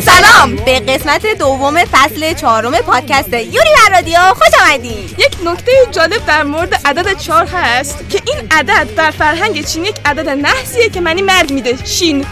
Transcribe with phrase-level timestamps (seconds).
[0.00, 5.14] سلام به قسمت دوم فصل چهارم پادکست یوری بر رادیو خوش آمدید.
[5.18, 9.96] یک نکته جالب در مورد عدد چهار هست که این عدد در فرهنگ چین یک
[10.04, 11.78] عدد نحسیه که معنی مرگ میده.
[11.84, 12.26] شین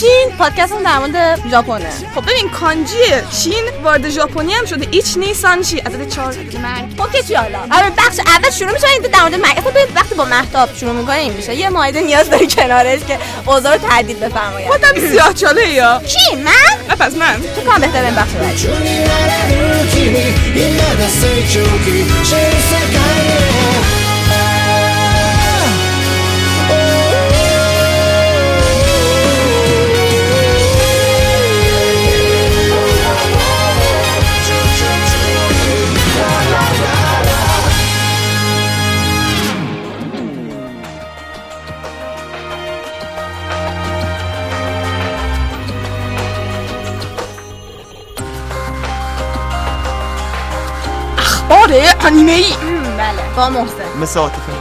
[0.00, 1.90] چین پادکست هم در مورد ژاپنه.
[2.14, 2.94] خب ببین کانجی
[3.42, 4.86] چین وارد ژاپنی هم شده.
[4.90, 6.34] ایچ نیسان چی؟ عدد چهار.
[6.62, 6.84] مرگ.
[6.98, 9.58] خب که چی حالا؟ آره بخش اول شروع میشه این در مورد مرگ.
[9.58, 11.54] اصلا ببین وقتی با مهتاب شروع می‌کنه این میشه.
[11.54, 16.36] یه مایده نیاز داره کنارش که اوضاع رو تعدیل بفرماید خودم سیاه چاله یا کی
[16.36, 16.52] من
[16.88, 18.68] نه پس من تو کام بهتر این بخش بعدی
[51.70, 52.44] آره انیمه ای
[52.98, 54.52] بله با محسن مثل عاطفه.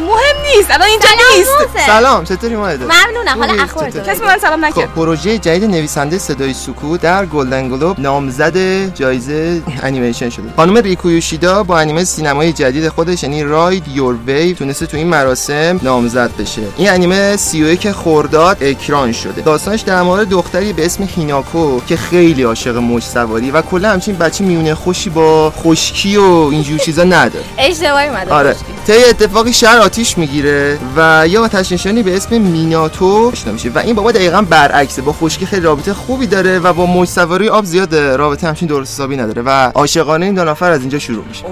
[0.00, 1.86] مهم نیست الان اینجا نیست.
[1.86, 6.54] سلام چطوری مایده ممنونم حالا؟ اخبار؟ کسی من سلام خب نکرد پروژه جدید نویسنده صدای
[6.54, 8.56] سکوت در گلدن گلوب نامزد
[8.94, 10.44] جایزه انیمیشن شده.
[10.56, 15.06] خانم ریکو یوشیدا با انیمه سینمایی جدید خودش یعنی Ride Your Wave تونسته تو این
[15.06, 16.62] مراسم نامزد بشه.
[16.76, 19.42] این انیمه 31 خرداد اکران شده.
[19.42, 24.16] داستانش در مورد دختری به اسم هیناکو که خیلی عاشق موج سواری و کلا همچین
[24.16, 27.44] بچه میونه خوشی با خشکی و اینجور چیزا نداره.
[27.58, 28.56] اشتباهی اومده آره.
[28.86, 33.70] طی اتفاقی شهر آتیش می‌گیره و یه آتش نشانی به اسم میناتو آشنا میشه.
[33.70, 37.48] و این بابا دقیقا برعکسه با خشکی خیلی رابطه خوبی داره و با موج سواری
[37.48, 41.24] آب زیاد رابطه همچین درست حسابی نداره و عاشقانه این دو نفر از اینجا شروع
[41.28, 41.44] میشه.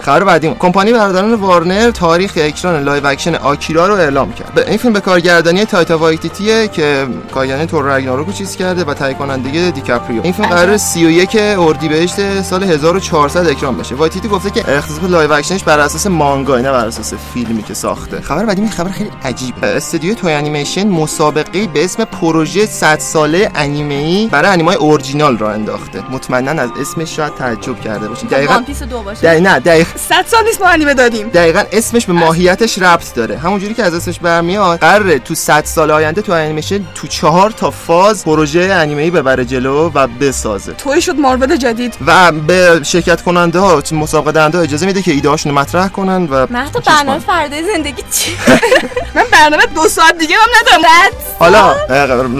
[0.00, 4.54] خبر بعدی کمپانی برادران وارنر تاریخ اکران live action آکیرا رو اعلام کرد.
[4.54, 9.14] به- این فیلم به کارگردانی تایتا وایتیتیه که کارگردانی Thor Ragnarok چیز کرده و تهیه
[9.14, 10.20] کننده دیکاپریو.
[10.22, 13.94] این فیلم قرار 31 اردیبهشت سال 1400 اکران بشه.
[13.94, 18.20] وایتیتی گفته که اختصاص لایو اکشنش بر اساس مانگا نه بر اساس فیلمی که ساخته.
[18.20, 19.66] خبر بعدی این خبر خیلی عجیبه.
[19.66, 26.02] استودیو توی انیمیشن مسابقه به اسم پروژه 100 ساله انیمه‌ای برای انیمای اورجینال را انداخته.
[26.10, 29.20] مطمئنا از اسمش شاید تعجب کرده باشید دقیقاً وان پیس دو باشه.
[29.22, 31.28] دقیقاً نه دقیق صد سال نیست ما انیمه دادیم.
[31.28, 33.38] دقیقا اسمش به ماهیتش ربط داره.
[33.38, 37.70] همونجوری که از اسمش برمیاد قراره تو 100 سال آینده تو انیمیشن تو چهار تا
[37.70, 40.72] فاز پروژه انیمه‌ای ببره جلو و بسازه.
[40.72, 41.94] توی شد مارول جدید.
[42.06, 46.24] و به شرکت کننده ها مسابقه دهنده ها اجازه میده که ایده هاشون مطرح کنن
[46.24, 47.18] و چیز برنامه کنن.
[47.18, 48.36] فردای زندگی چی؟
[49.14, 51.10] من برنامه دو ساعت دیگه هم ندارم.
[51.38, 51.74] حالا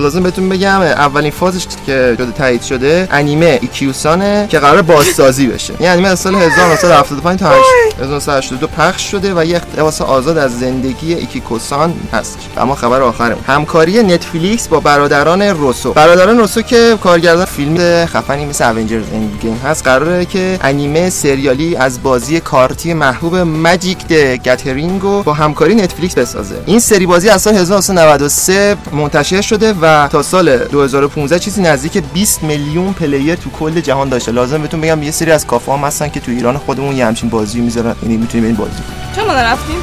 [0.01, 5.75] لازم بهتون بگم اولین فازش که شده تایید شده انیمه ایکیوسانه که قرار بازسازی بشه.
[5.79, 7.53] این انیمه از سال 1975 تا
[8.01, 12.39] 1982 پخش شده و یه اقتباس آزاد از زندگی ایکیوسان هست.
[12.57, 13.45] اما خبر آخرمون.
[13.47, 15.93] همکاری نتفلیکس با برادران روسو.
[15.93, 22.03] برادران روسو که کارگردان فیلم خفنی مثل Avengers Endgame هست قراره که انیمه سریالی از
[22.03, 26.55] بازی کارتی محبوب Magic The Gathering و با همکاری نتفلیکس بسازه.
[26.67, 32.43] این سری بازی از سال 1993 منتشر شده و تا سال 2015 چیزی نزدیک 20
[32.43, 34.33] میلیون player تو کل جهان داشته.
[34.33, 37.28] لازم بهتون بگم یه سری از کافه هم هستن که تو ایران خودمون یه همچین
[37.29, 39.13] بازی می‌ذارن یعنی می‌تونیم این بازی کنیم.
[39.17, 39.77] چه ما نرفتیم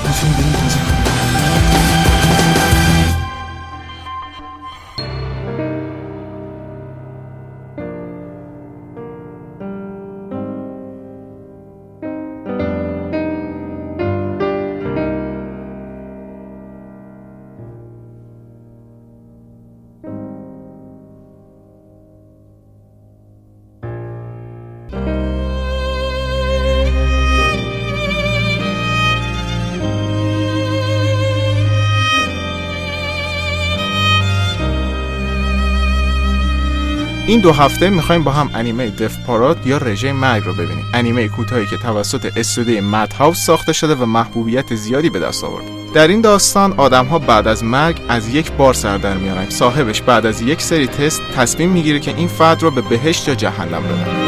[37.36, 40.86] این دو هفته می‌خوایم با هم انیمه دف پاراد یا رژه مرگ رو ببینیم.
[40.94, 45.66] انیمه کوتاهی که توسط استودیوی مد هاوس ساخته شده و محبوبیت زیادی به دست آورد.
[45.94, 49.50] در این داستان آدم ها بعد از مرگ از یک بار سر در میارن.
[49.50, 53.36] صاحبش بعد از یک سری تست تصمیم می‌گیره که این فرد رو به بهشت یا
[53.36, 54.25] جهنم ببره.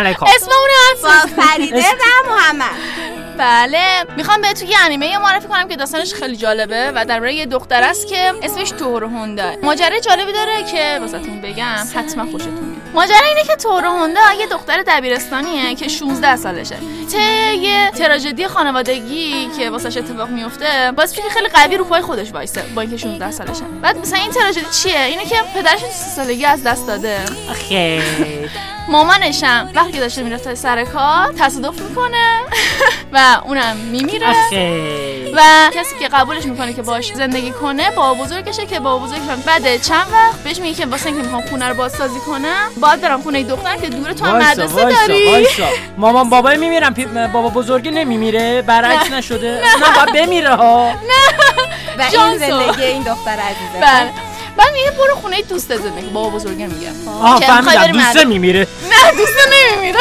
[0.00, 0.68] علیکم اسممون
[1.02, 2.76] با هست فریده و محمد.
[3.38, 4.04] بله.
[4.16, 8.06] می‌خوام بهتون یه انیمه معرفی کنم که داستانش خیلی جالبه و درباره یه دختر است
[8.06, 12.80] که اسمش تورو هوندا ماجرای جالبی داره که واسهتون بگم حتما خوشتون میاد.
[12.94, 16.76] ماجرا اینه که تورو هوندا یه دختر دبیرستانیه که 16 سالشه.
[17.12, 22.02] ته یه تراژدی خانوادگی که واسش اتفاق میفته باعث میشه که خیلی قوی رو پای
[22.02, 23.64] خودش وایسه با اینکه 16 سالشه.
[23.82, 27.18] بعد مثلا این تراژدی چیه؟ اینه که پدرش تو سی سالگی از دست داده.
[27.68, 28.39] خیلی
[28.88, 32.40] مامانشم وقتی که داشته می‌رفته سر کار تصادف می‌کنه
[33.12, 34.26] و اونم میمیره.
[35.34, 35.40] و
[35.74, 40.06] کسی که قبولش می‌کنه که باش زندگی کنه با بزرگشه که با بزرگشم بعد چند
[40.12, 43.76] وقت بهش میگه که واسه اینکه می‌خوام خونه رو بازسازی کنم باید برم خونه دختر
[43.76, 45.30] که دوره تو مدرسه داری.
[45.30, 45.68] وایسا.
[45.96, 49.60] مامان بابای میمیرن پی- بابا بزرگی نمیمیره برعکس نشده.
[49.80, 50.04] نه.
[50.04, 50.92] باید بمیره ها.
[51.98, 52.38] و این.
[52.38, 53.80] زندگی این دختر عزیزه.
[53.80, 54.29] بله.
[54.56, 56.06] بعد میگه برو خونه دوست زندگی.
[56.06, 56.90] بابا بزرگه میگه.
[56.90, 58.24] می‌خوای فهمیدم مدرسه.
[58.24, 58.66] میمیره.
[58.90, 60.00] نه دوست نمیمیره.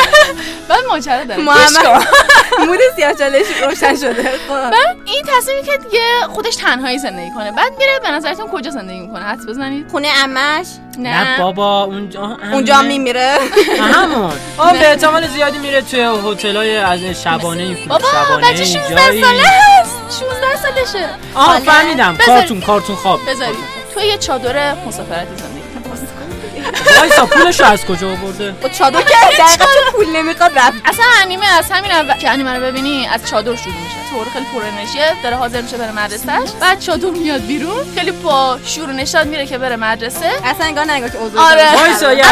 [0.69, 1.41] بعد ماجرا داره.
[1.41, 2.07] محمد.
[2.67, 4.23] مود سیاه‌چالش روشن شده.
[4.23, 4.53] خب.
[4.71, 6.03] بعد این تصمیمی که دیگه
[6.33, 7.51] خودش تنهایی زندگی کنه.
[7.51, 9.87] بعد میره به نظرتون کجا زندگی می‌کنه؟ حدس بزنید.
[9.91, 10.67] خونه عمش؟
[10.97, 11.37] نه.
[11.39, 12.81] بابا اونجا آه، اونجا.
[12.81, 13.37] میمیره.
[13.79, 14.31] همون.
[14.57, 18.07] آه به احتمال زیادی میره توی هتلای از شبانه این بابا
[18.43, 19.23] بچه 16 اینجایی.
[19.23, 19.43] ساله
[19.81, 20.19] هست.
[20.19, 21.09] 16 سالشه.
[21.35, 22.17] آه فهمیدم.
[22.25, 23.19] کارتون کارتون خواب.
[23.29, 23.78] بذارید.
[23.99, 26.99] تو یه چادر مسافرتی زندگی.
[26.99, 31.71] وایسا پولشو از کجا آورده؟ با چادر که دقیقا پول نمی‌خواد رفت؟ اصلا انیمه از
[31.71, 34.08] همین اول که انیمه رو ببینی از چادر شروع میشه.
[34.11, 36.49] طور خیلی پر انرژیه داره حاضر میشه بره مدرسهش.
[36.61, 40.31] بعد چادر میاد بیرون خیلی با شور و نشاط میره که بره مدرسه.
[40.45, 41.75] اصلا انگار انگار که اوضاع آره.
[41.75, 42.25] وایسا یه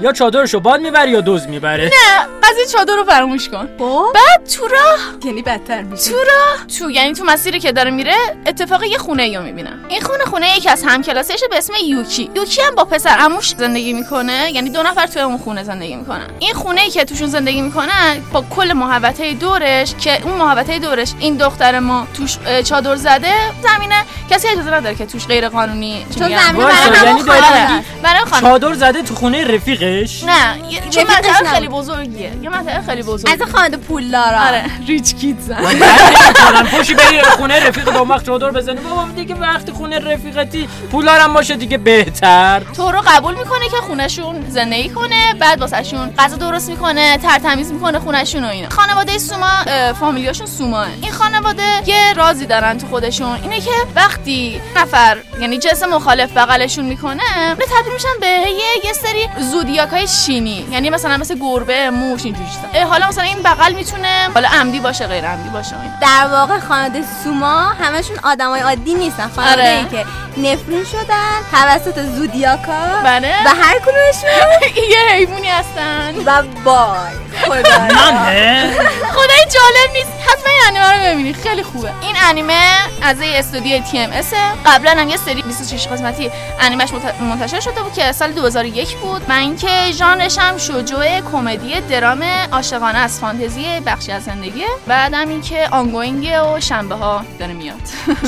[0.00, 3.68] یا چادرشو باد می‌بره یا دوز می‌بره؟ نه قضیه چادر رو فراموش کن.
[3.78, 4.98] خب بعد تو راه.
[5.24, 6.10] یعنی بدتر میشه.
[6.10, 6.66] تو راه.
[6.78, 8.14] تو یعنی تو مسیری که داره میره
[8.46, 9.84] اتفاق یه خونه رو می‌بینم.
[9.88, 12.30] این خونه خونه یکی از همکلاسیشه به اسم یوکی.
[12.34, 14.50] یوکی هم با پسر عموش زندگی می‌کنه.
[14.52, 16.26] یعنی دو نفر توی اون خونه زندگی می‌کنن.
[16.38, 21.12] این خونه ای که توشون زندگی می‌کنن با کل محوطه دورش که اون محوطه دورش
[21.18, 23.94] این دختر ما توش چادر زده زمینه
[24.30, 27.76] کسی اجازه نداره که توش غیر قانونی چی چون میگن؟ زمین وایسا، برای یعنی خانه
[27.76, 31.48] میگی برای خانم چادر زده تو خونه رفیقش؟ نه یه- منطقه نبود.
[31.48, 32.32] خیلی بزرگیه.
[32.42, 33.46] یه منطقه خیلی بزرگیه.
[33.46, 34.64] از خانواده پول داره آره.
[34.86, 38.76] ریچ کیدز مثلا پوشی بری خونه رفیق دو وقت چادر بزنی.
[38.76, 40.68] بابا دیگه وقتی خونه رفیقتی.
[40.92, 42.62] پولارم باشه دیگه بهتر.
[42.76, 47.72] تو رو قبول می‌کنه که خونشون زندگی کنه بعد واسهشون غذا درست می‌کنه تر تمیز
[47.72, 48.68] می‌کنه خونشون و اینا.
[48.68, 49.50] خانواده سوما
[50.00, 50.46] فامیلیاشون
[50.88, 53.38] سوماه این خانواده یه رازی دارن تو خودشون.
[53.42, 58.92] اینه که وقتی نفر یعنی جنس مخالف بغلشون می‌کنه به تبدیل میشن به یه, یه
[58.92, 62.48] سری زودیاک های شینی یعنی مثلا مثل گربه موش اینجوری
[62.90, 65.94] حالا مثلا این بغل می‌تونه حالا عمدی باشه غیر عمدی باشه اینا.
[66.00, 69.28] در واقع خانواده سوما همشون آدمای عادی نیستن.
[69.36, 69.88] خانواده ای آره.
[69.90, 70.04] که
[70.36, 73.34] نفرین شدن توسط زودیاکا بله.
[73.46, 74.48] و هر کدومشون
[74.92, 76.14] یه حیوانی هستن.
[76.26, 77.78] و بای خدا
[79.12, 80.12] خدای جالب نیست.
[80.28, 81.90] حتما این انیمه رو ببینید خیلی خوبه.
[82.02, 82.60] این انیمه
[83.02, 84.32] از یه استودیو تی ام اس
[84.66, 89.22] قبلا هم یه سری 26 قسمتی انیمش منت- منتشر شده بود که سال 2001 بود.
[89.28, 90.96] و اینکه ژانرش هم شوجو
[91.32, 92.22] کمدی درام
[92.52, 97.76] عاشقانه از فانتزی بخشی از زندگیه بعدم اینکه ongoing و شنبه ها داره میاد.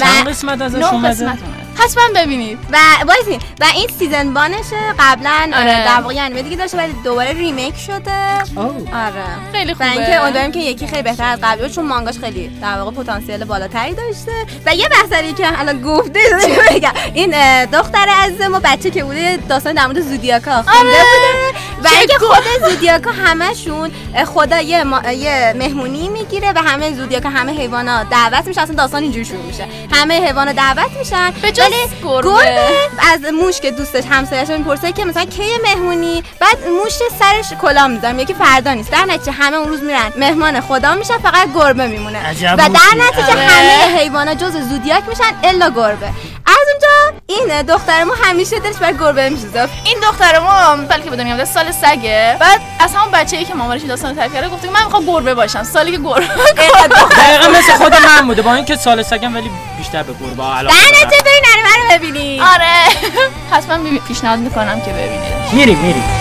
[0.01, 1.70] چند قسمت ازش نه اومده؟ قسمت اومده.
[1.81, 2.59] حتما ببینید.
[2.71, 3.47] و وایسی.
[3.61, 5.85] و این season وانشه قبلا آره.
[5.85, 8.39] در واقع انیمه دیگه داشته ولی دوباره remake شده.
[8.93, 9.25] آره.
[9.53, 12.91] خیلی خوبه اینکه امیدواریم که یکی خیلی بهتر از قبلی چون مانگاش خیلی در واقع
[12.91, 14.33] پتانسیل بالاتری داشته.
[14.67, 16.21] و یه بحثی که الان گفته
[16.71, 21.59] بگم؟ این دختر عزیز ما بچه که بوده داستان در مورد zodiac ا خونده بوده.
[21.85, 21.89] و
[22.71, 23.91] زودیاکا همشون
[24.35, 29.03] خدا یه, ما- یه مهمونی می‌گیره و همه زودیاکا همه حیوانا دعوت میشه اصلا داستان
[29.03, 29.67] اینجوری شروع میشه.
[29.93, 31.31] همه حیوانا دعوت میشن.
[31.43, 31.75] به جز ولی
[32.05, 32.29] گربه.
[32.29, 32.69] گربه
[33.13, 38.19] از موش که دوستش همسایه‌اش می‌پرسه که مثلا کی مهمونی؟ بعد موش سرش کلا می‌ذارم.
[38.19, 38.91] یکی فردا نیست.
[38.91, 40.13] در نتیجه همه اون روز میرن.
[40.17, 42.19] مهمان خدا میشن فقط گربه میمونه.
[42.53, 42.69] و در.
[42.97, 43.41] نتیجه آره.
[43.41, 46.07] همه حیوانا جز زودیاک میشن الا گربه.
[46.47, 46.89] از اونجا
[47.27, 51.71] این دختر ما همیشه دلش برای گربه میسوزه این دختر ما بلکه به دنیا سال
[51.71, 52.37] سگه.
[52.41, 55.63] بعد از همون بچه‌ای که مامانش داستان تعریف کرده گفته که من می‌خوام گربه باشم.
[55.63, 56.27] سالی که گربه
[57.19, 58.43] دقیقا مثل خود من بوده.
[58.43, 61.11] با اینکه سال سگم ولی بیشتر به گربه علاقه دارم.
[61.25, 62.75] برین انیمه رو ببینید آره.
[63.53, 65.53] حتما پیشنهاد می‌کنم که ببینید.
[65.53, 66.20] میریم میریم.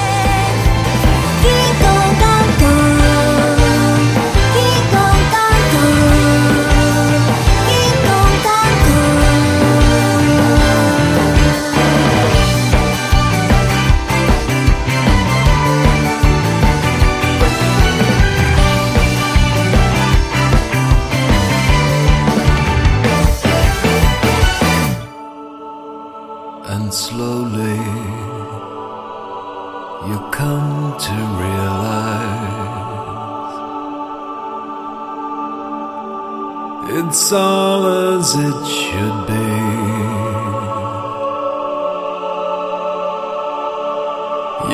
[38.30, 39.50] As it should be.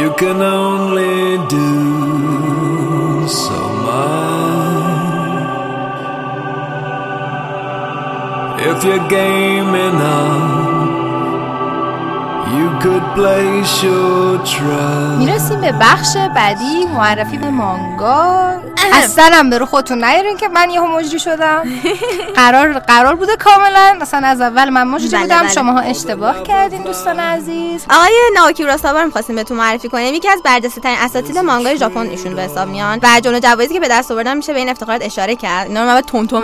[0.01, 5.05] You can only do so much
[8.59, 10.64] if you're game enough.
[15.17, 18.55] می‌رسیم به بخش بعدی معرفی به مانگا.
[18.93, 21.63] اصلا هم به رو خودتون نیارین که من یهو مجری شدم.
[22.35, 23.97] قرار قرار بوده کاملا.
[24.01, 25.39] اصلا از اول من مجری بله، بودم.
[25.39, 25.49] بله.
[25.49, 27.85] شماها اشتباه کردین دوستان عزیز.
[27.89, 30.13] آقای ناوکی راساوا رو می‌خواستیم بهتون معرفی کنیم.
[30.13, 32.99] یکی از برجسته ترین اساتید مانگای ژاپن ایشون به حساب میان.
[33.03, 35.67] و جمله جوایزی که به دست آوردن میشه به این افتخارات اشاره کرد.
[35.67, 36.41] اینا رو من باید تون تون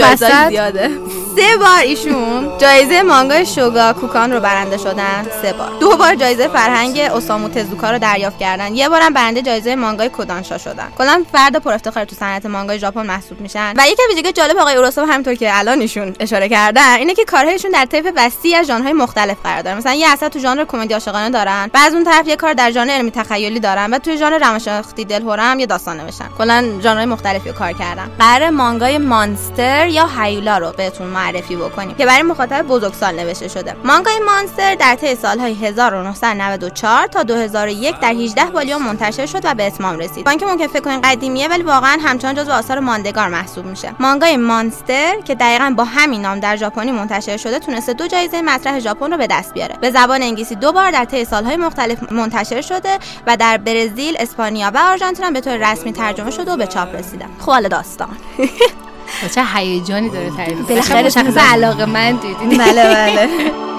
[0.00, 0.48] وسط.
[0.48, 0.90] زیاده.
[1.36, 5.26] سه بار ایشون جایزه مانگای شوگا کوکان رو برنده شدن.
[5.42, 8.74] سه بار دو بار جایزه فرهنگ اوسامو تزوکا رو دریافت کردن.
[8.74, 10.88] یه بارم برنده جایزه مانگای کودانشا شدن.
[10.98, 13.74] کلا فرد پر افتخار تو صنعت مانگای ژاپن محسوب میشن.
[13.76, 17.70] و یکی ویژگی جالب آقای اوروسا همینطور که الان ایشون اشاره کردن اینه که کارهایشون
[17.70, 21.30] در طیف وسیعی از ژانرهای مختلف قرار داره مثلا یه اثر تو ژانر کمدی عاشقانه
[21.30, 25.04] دارن از اون طرف یه کار در ژانر علمی تخیلی دارن و توی ژانر روانشناختی
[25.04, 26.28] دلهوره هم یه داستان نوشتن.
[26.38, 28.10] کلا ژانرهای مختلفی کار کردن.
[28.18, 33.76] قرار مانگای مانستر یا هیولا رو بهتون معرفی بکنیم که برای مخاطب بزرگسال نوشته شده.
[33.84, 39.66] مانگای مانستر در طی سالهای 1994 تا 2001 در 18 والیوم منتشر شد و به
[39.66, 40.24] اتمام رسید.
[40.24, 43.92] با اینکه ممکن فکر کنین قدیمیه ولی واقعا همچنان جزو آثار ماندگار محسوب میشه.
[44.00, 48.78] مانگای مانستر که دقیقا با همین نام در ژاپنی منتشر شده تونسته دو جایزه مطرح
[48.78, 49.74] ژاپن رو به دست بیاره.
[49.80, 54.70] به زبان انگلیسی دو بار در طی سالهای مختلف منتشر شده و در برزیل اسپانیا
[54.74, 57.24] و آرژانتین هم به طور رسمی ترجمه شده و به چاپ رسیده.
[57.38, 58.08] خب حالا داستان.
[59.34, 63.28] چه هیجانی داره تعریف بالاخره چیزا- علاقه من دیدین بله بله.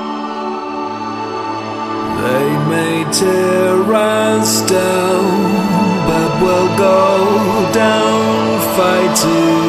[3.12, 5.25] tear us down,
[6.08, 9.68] but we'll go down fighting.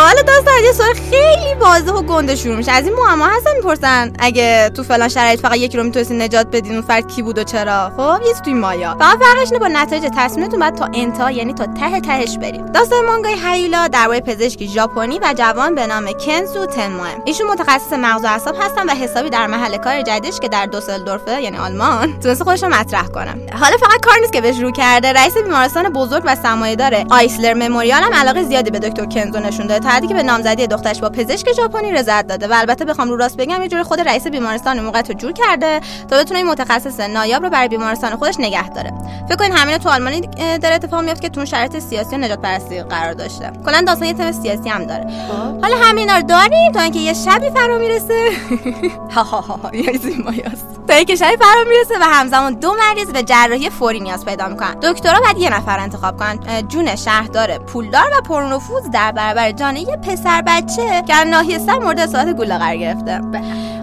[0.00, 2.72] حالا داستان یه سوال خیلی واضح و گنده شروع میشه.
[2.72, 6.72] از این معما هستن می‌پرسن اگه تو فلان شرایط فقط یکی رو می‌تونستی نجات بدین
[6.72, 8.96] اون فرد کی بود و چرا؟ خب یه توی مایا.
[8.98, 13.06] فقط فرقش اینه با نتایج تصمیمتون باید تا انتها یعنی تا ته تهش برید داستان
[13.06, 17.08] مانگای هیولا درباره پزشکی ژاپنی و جوان به نام کنزو تنموه.
[17.24, 21.42] ایشون متخصص مغز و اعصاب هستن و حسابی در محل کار جدیدش که در دوسلدورفه
[21.42, 23.34] یعنی آلمان تونسته خودش رو مطرح کنه.
[23.60, 25.12] حالا فقط کار نیست که بهش رو کرده.
[25.12, 29.85] رئیس بیمارستان بزرگ و سرمایه‌دار آیسلر مموریال هم علاقه زیادی به دکتر کنزو نشون داده.
[29.86, 33.16] تا حدی که به نامزدی دخترش با پزشک ژاپنی رضایت داده و البته بخوام رو
[33.16, 37.00] راست بگم یه جوری خود رئیس بیمارستان موقعیت رو جور کرده تا بتونه این متخصص
[37.00, 38.92] نایاب رو برای بیمارستان خودش نگه داره.
[39.28, 40.20] فکر کنین همین تو آلمانی
[40.62, 43.52] داره اتفاق میفته که تو اون شرایط سیاسی و نجات پرستی قرار داشته.
[43.66, 45.06] کلا داستان یه تم سیاسی هم داره.
[45.62, 48.30] حالا همینا رو داریم تا اینکه یه شبی فرا می‌رسه.
[49.14, 49.70] ها ها ها
[50.88, 54.74] تا اینکه شبی فرا می‌رسه و همزمان دو مریض به جراحی فوری نیاز پیدا می‌کنن.
[54.74, 56.38] دکترها بعد یه نفر انتخاب کنن.
[56.68, 62.36] جون شهردار پولدار و پرنفوذ در برابر جان یه پسر بچه که ناحیه مورد اصابت
[62.36, 63.20] گوله قرار گرفته.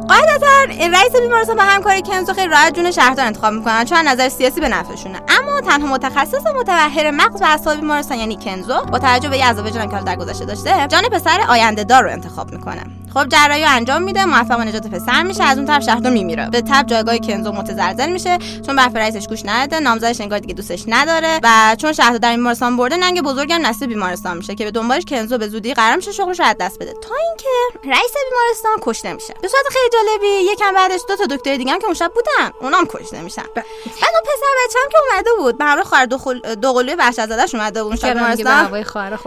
[0.07, 0.47] قاعدتا
[0.79, 4.67] رئیس بیمارستان با همکاری کنزو خیلی راحت جون شهردار انتخاب می‌کنن چون نظر سیاسی به
[4.67, 5.21] نفعشونه.
[5.29, 9.89] اما تنها متخصص متبهر مغز و اعصاب بیمارستان یعنی کنزو با توجه به عذاب وجدان
[9.89, 12.83] که در گذشته داشته جان پسر آینده دار رو انتخاب می‌کنه.
[13.13, 16.49] خب جراحی انجام میده موفق به نجات پسر میشه از اون طرف شهردار میمیره.
[16.49, 20.83] به تب جایگاه کنزو متزلزل میشه چون برف رئیسش گوش نداده نامزدش انگار دیگه دوستش
[20.87, 25.03] نداره و چون شهردار در بیمارستان برده ننگ بزرگم نصیب بیمارستان میشه که به دنبالش
[25.05, 26.93] کنزو به زودی قرار میشه شغلش رو از دست بده.
[26.93, 27.49] تا اینکه
[27.97, 29.33] رئیس بیمارستان کشته میشه.
[29.41, 32.51] به صورت خیلی جالبی یکم بعدش دو تا دکتر دیگه هم که اون شب بودن
[32.59, 33.43] اونام کشته میشن.
[33.55, 36.55] بعد اون پسر بچه‌ام که اومده بود به همراه خواهر دو خل...
[36.55, 37.91] دو وحشت زدهش اومده بود.
[37.91, 38.65] اون شب به بیمارستان.
[38.65, 39.13] هوای خواهر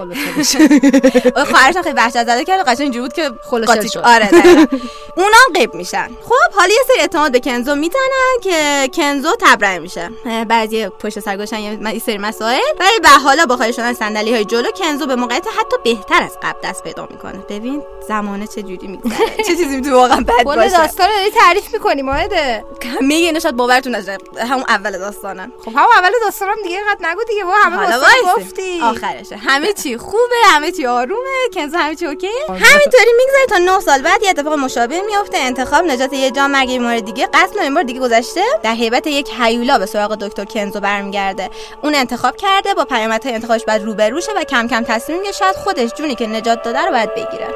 [1.36, 3.30] اون خواهرش هم خیلی وحشت زده کرد قشنگ اینجوری بود که
[3.66, 3.98] قاطی شد.
[3.98, 4.66] آره دقیقاً.
[5.16, 6.08] اونا غیب میشن.
[6.24, 10.10] خب حالا یه سری اتهامات به کنزو می‌زنن که کنزو تبرئه میشه.
[10.48, 12.60] بعضی پشت سر گذاشتن یه سری مسائل.
[12.80, 16.68] ولی به حالا با شدن صندلی های جلو کنزو به موقعیت حتی بهتر از قبل
[16.68, 17.38] دست پیدا می‌کنه.
[17.48, 19.36] ببین زمانه چه جوری میگذره.
[19.46, 20.78] چه چیزی تو واقعا بد باشه.
[20.78, 22.64] داستان رو تعریف می‌کنی ماهده.
[23.00, 24.18] همه اینا شاید باورتون نشه.
[24.38, 25.52] همون اول داستانه.
[25.64, 27.44] خب هم اول داستانم دیگه اینقدر نگو دیگه.
[27.44, 28.10] با همه داستان.
[28.36, 28.80] گفتی.
[28.80, 29.36] آخرشه.
[29.36, 31.48] همه چی خوبه همه چی آرومه.
[31.54, 35.84] کنزو همه چی اوکیه همینطوری میگذره تا 9 سال بعد یه اتفاق مشابه میفته انتخاب
[35.84, 37.26] نجات یه جان مرگ بیمار دیگه.
[37.26, 38.42] قتل این بار دیگه گذشته.
[38.62, 41.50] در هیبت یک هیولا به سراغ دکتر کنزو برمیگرده.
[41.82, 42.74] اون انتخاب کرده.
[42.74, 45.36] با پیامدهای انتخابش بعد روبروشه و کم کم تصمیم می‌گیره.
[45.36, 47.48] شاید خودش جونی که نجات داده رو باید بگیره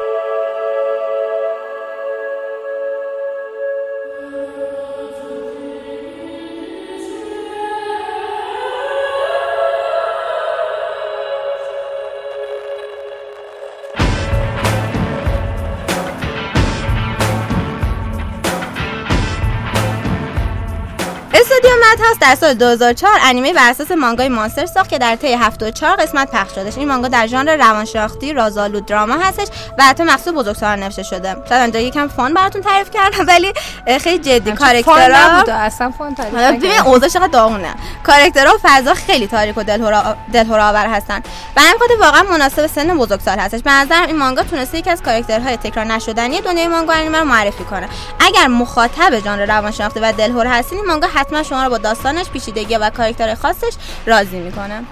[22.11, 26.31] هاوس در سال 2004 انیمه بر اساس مانگای مانستر ساخت که در طی 74 قسمت
[26.31, 29.47] پخش شدش این مانگا در ژانر روانشناختی رازآلود دراما هستش
[29.79, 31.37] و حتی مخصوص بزرگسالان نوشته شده.
[31.49, 33.52] شاید اینجا یکم فان براتون تعریف کردم ولی
[34.00, 34.52] خیلی جدی.
[34.52, 36.81] کاراکترها نبوده اصلا فان تعریف حالا ببین.
[36.81, 37.75] اوضاع چقدر داغونه.
[38.07, 39.64] کاراکترها و فضا خیلی تاریک و
[40.33, 41.23] دلهره آور هستن.
[41.57, 43.61] و همین خاطر واقعا مناسب سن بزرگسال هستش.
[43.62, 47.64] به نظرم این مانگا تونسته یکی از کاراکترهای تکرار نشدنی دنیای مانگا انیمه رو معرفی
[47.64, 47.88] کنه.
[48.21, 52.76] اگر مخاطب ژانر روانشناختی و دلهره هستین این مانگا حتما شما رو با داستانش پیچیدگی
[52.76, 53.75] و کاراکتر خاصش
[54.07, 54.85] راضی می‌کنه.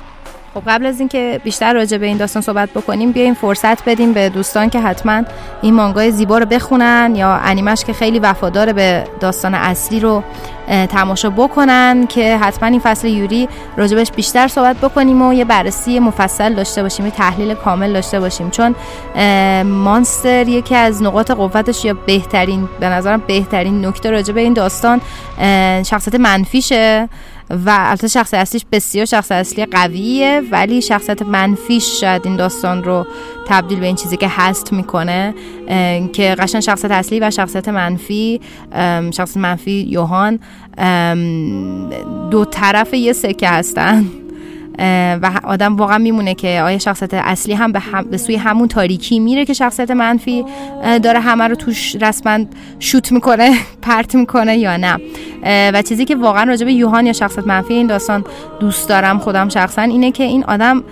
[0.58, 4.28] خب قبل از اینکه بیشتر راجع به این داستان صحبت بکنیم بیایم فرصت بدیم به
[4.28, 5.22] دوستان که حتما
[5.62, 10.22] این مانگای زیبا رو بخونن یا انیمش که خیلی وفادار به داستان اصلی رو
[10.68, 16.54] تماشا بکنن که حتما این فصل یوری راجبش بیشتر صحبت بکنیم و یه بررسی مفصل
[16.54, 18.50] داشته باشیم یه تحلیل کامل داشته باشیم.
[18.50, 18.74] چون
[19.62, 25.00] مانستر یکی از نقاط قوتش یا بهترین به نظرم بهترین نکته راجع به این داستان
[25.82, 27.08] شخصیت منفیشه.
[27.50, 33.06] و البته شخص اصلیش بسیار شخص اصلی قویه ولی شخصیت منفیش شاید این داستان رو
[33.46, 35.34] تبدیل به این چیزی که هست می‌کنه
[36.12, 38.40] که قشن شخصیت اصلی و شخصیت منفی
[39.10, 40.38] شخصیت منفی یوهان
[42.30, 44.04] دو طرف یه سکه هستن.
[45.22, 49.18] و آدم واقعا میمونه که آیا شخصیت اصلی هم به, هم به سوی همون تاریکی
[49.18, 50.44] میره که شخصیت منفی
[51.02, 52.44] داره همه رو توش رسما
[52.78, 54.96] شوت می‌کنه پرت می‌کنه یا نه.
[55.44, 58.24] و چیزی که واقعا راجع به یوهان یا شخصیت منفی این داستان
[58.60, 60.84] دوست دارم خودم شخصا اینه که این آدم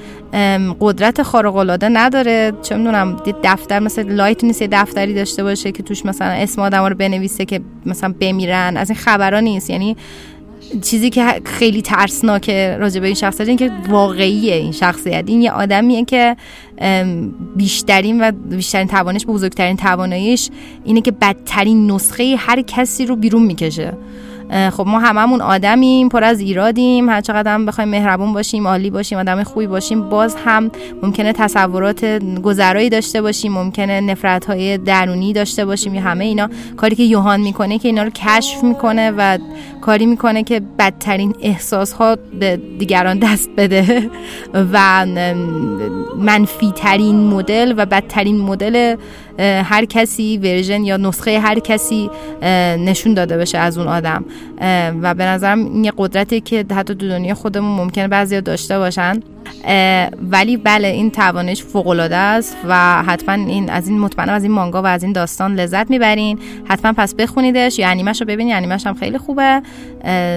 [0.81, 2.53] قدرت خارق العاده نداره.
[2.63, 6.85] چه می‌دونم دفتر مثل لایت نیست یه دفتری داشته باشه که توش مثلا اسم آدم
[6.85, 8.77] رو بنویسه که مثلا بمیرن.
[8.77, 9.71] از این خبرها نیست.
[9.71, 9.97] یعنی
[10.83, 15.25] چیزی که خیلی ترسناکه راجع به این شخصیت این که واقعیه این شخصیت.
[15.27, 16.37] این یه آدمیه که
[17.57, 20.51] بیشترین و بیشترین توانش بزرگترین تواناییش
[20.85, 23.97] اینه که بدترین نسخه هر کسی رو بیرون می‌کشه.
[24.51, 27.09] خب ما هممون آدمیم پر از ایرادیم.
[27.09, 30.71] هر چقدر هم بخوایم مهربون باشیم عالی باشیم آدم خوبی باشیم باز هم
[31.03, 32.05] ممکنه تصورات
[32.43, 36.49] گذرایی داشته باشیم ممکنه نفرت های درونی داشته باشیم یا همه اینا.
[36.77, 39.39] کاری که یوهان می‌کنه که اینا رو کشف می‌کنه و
[39.81, 44.11] کاری می‌کنه که بدترین احساس ها به دیگران دست بده.
[44.73, 45.07] و
[46.19, 48.97] منفی ترین مدل و بدترین مدل
[49.39, 52.11] هر کسی ورژن یا نسخه هر کسی
[52.79, 54.25] نشون داده بشه از اون آدم.
[55.03, 59.21] و به نظرم این یه قدرتی که حتی دو دنیا خودمون ممکنه بعضیا داشته باشن.
[60.31, 64.53] ولی بله این توانش فوق العاده است و حتما این از این مطمئنم از این
[64.53, 66.39] مانگا و از این داستان لذت می‌برین.
[66.69, 67.79] حتما پس بخونیدش.
[67.79, 69.63] یا انیمش رو ببینید انیمش هم خیلی خوبه.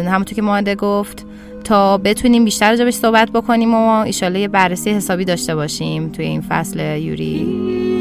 [0.08, 1.26] همونطور که مانده گفت
[1.64, 6.42] تا بتونیم بیشتر راجبش صحبت بکنیم و ایشالله یه بررسی حسابی داشته باشیم توی این
[6.42, 7.99] فصل یوری.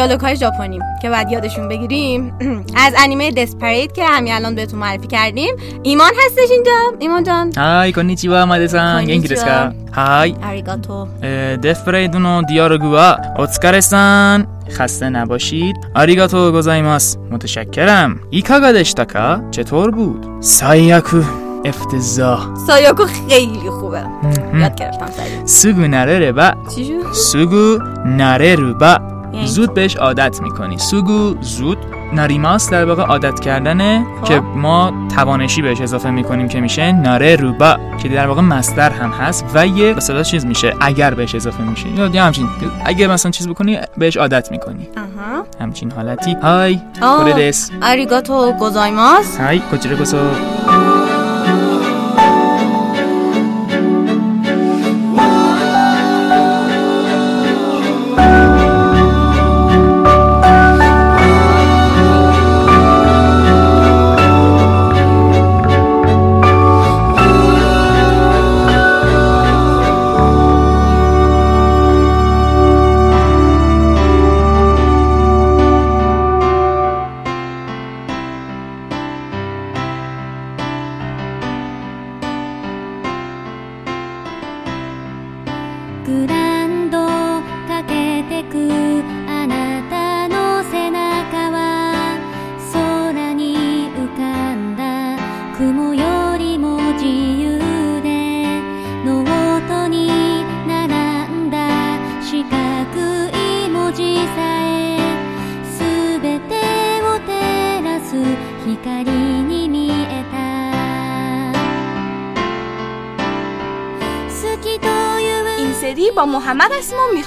[0.00, 2.34] دیالوگ های ژاپنی که بعد یادشون بگیریم.
[2.86, 5.56] از انیمه دسپریت که همین الان بهتون معرفی کردیم.
[5.82, 6.72] ایمان هستش اینجا.
[6.98, 7.52] ایمان جان.
[7.56, 11.06] های کنیچیوا مادسان گنگی دسو کا های آریگاتو
[11.56, 15.76] دسپریت نو دیالوگ وا اوتسکاره سان خسته نباشید.
[15.96, 18.20] اریگاتو گوزایماس متشکرم.
[18.30, 21.22] ایکاگا دشتاکا چطور بود؟ سایاکو
[21.64, 22.54] افتضاح.
[22.66, 24.02] سایاکو خیلی خوبه.
[24.54, 25.06] یاد گرفتم
[25.44, 26.52] سگو نره ربا
[27.12, 30.78] سوگو نره ربا یعنی زود بهش عادت می‌کنی.
[30.78, 31.78] سوگو زود.
[32.12, 34.24] ناریماس در واقع عادت کردنه خب.
[34.24, 39.10] که ما توانشی بهش اضافه می‌کنیم که میشه ناره روبا که در واقع مصدر هم
[39.10, 41.88] هست و یه مثلا چیز میشه اگر بهش اضافه میشه.
[41.88, 42.48] یا همچین
[42.84, 44.88] اگر مثلا چیز بکنی بهش عادت می‌کنی.
[44.96, 45.46] آها.
[45.60, 46.36] همچین حالتی.
[46.42, 46.78] های.
[47.00, 49.40] کوردس آریگاتو گوزایماس.
[49.40, 49.58] های.
[49.58, 50.18] کوچیره گوزو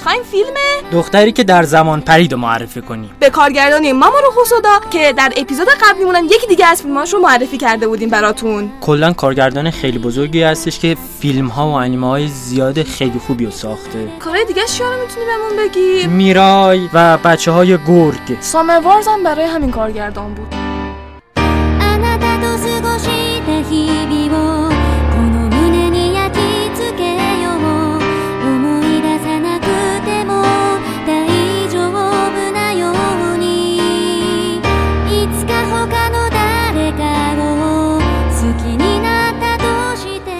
[0.03, 0.53] می‌خوایم فیلم
[0.91, 5.67] دختری که در زمان پرید رو معرفی کنیم به کارگردانی مامارو خوسودا که در اپیزود
[5.81, 8.71] قبلیمونم یکی دیگه از فیلماش رو معرفی کرده بودیم براتون.
[8.81, 13.51] کلا کارگردان خیلی بزرگی هستش که فیلم ها و انیمه های زیاد خیلی خوبی رو
[13.51, 14.07] ساخته.
[14.19, 18.37] کارهای دیگه رو می‌تونی بهمون بگی؟ میرای و بچه های گرگ.
[18.39, 20.62] سامر وارز هم برای همین کارگردان بود.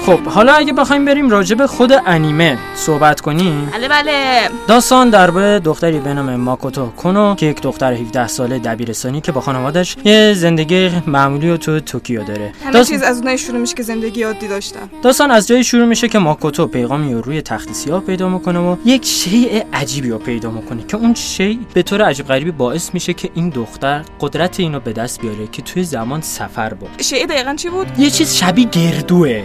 [0.06, 3.70] خب حالا اگه بخوایم بریم راجع به خود انیمه صحبت کنیم.
[3.74, 4.50] بله بله.
[4.68, 9.42] داستان درباره دختری به نام ماکوتو کنو که یک دختر 17 ساله دبیرستانی که با
[9.42, 12.52] خانوادش یه زندگی معمولی رو تو توکیو داره.
[12.64, 15.86] همه داست- چیز از اونایی شروع میشه که زندگی عادی داشتم داستان از جایی شروع
[15.86, 20.18] میشه که ماکوتو پیغامی رو روی تخت سیاه پیدا می‌کنه و یک شیء عجیبی رو
[20.18, 24.60] پیدا می‌کنه که اون شیء به طور عجیب غریبی باعث میشه که این دختر قدرت
[24.60, 28.36] اینو به دست بیاره که توی زمان سفر بکنه شیعه دقیقا چی بود؟ یه چیز
[28.36, 29.44] شبیه گردوه.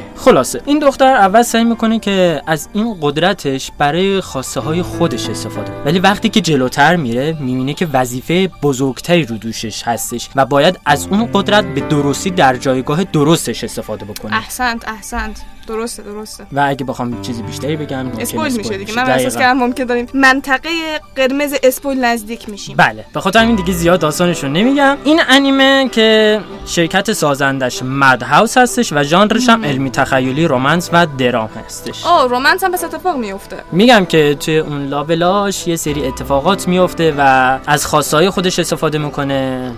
[0.52, 5.72] خلاصه این دختر اول سعی می‌کنه که از این قدرتش برای خواسته های خودش استفاده
[5.72, 5.82] کنه.
[5.84, 11.06] ولی وقتی که جلوتر میره می‌بینه که وظیفه بزرگتری رو دوشش هستش و باید از
[11.06, 14.36] اون قدرت به درستی در جایگاه درستش استفاده بکنه.
[14.36, 15.40] احسنت احسنت.
[15.68, 16.46] درسته درسته.
[16.52, 18.94] و اگه بخوام چیزی بیشتری بگم اسپویل میشه دیگه.
[18.94, 19.36] من احساس.
[19.36, 20.70] کردم ممکن داریم منطقه
[21.16, 22.76] قرمز اسپویل نزدیک میشیم.
[22.76, 24.96] بله به خاطر همین دیگه زیاد داستانش رو نمیگم.
[25.04, 31.06] این انیمه که شرکت سازندش مد هاوس هستش و ژانرش هم علمی تخیلی رمانس و
[31.18, 32.06] درام هستش.
[32.06, 37.14] آه رومنس هم پس اتفاق میفته میگم که توی اون لابلاش یه سری اتفاقات میفته
[37.18, 39.72] و از خواستهای خودش استفاده می‌کنه.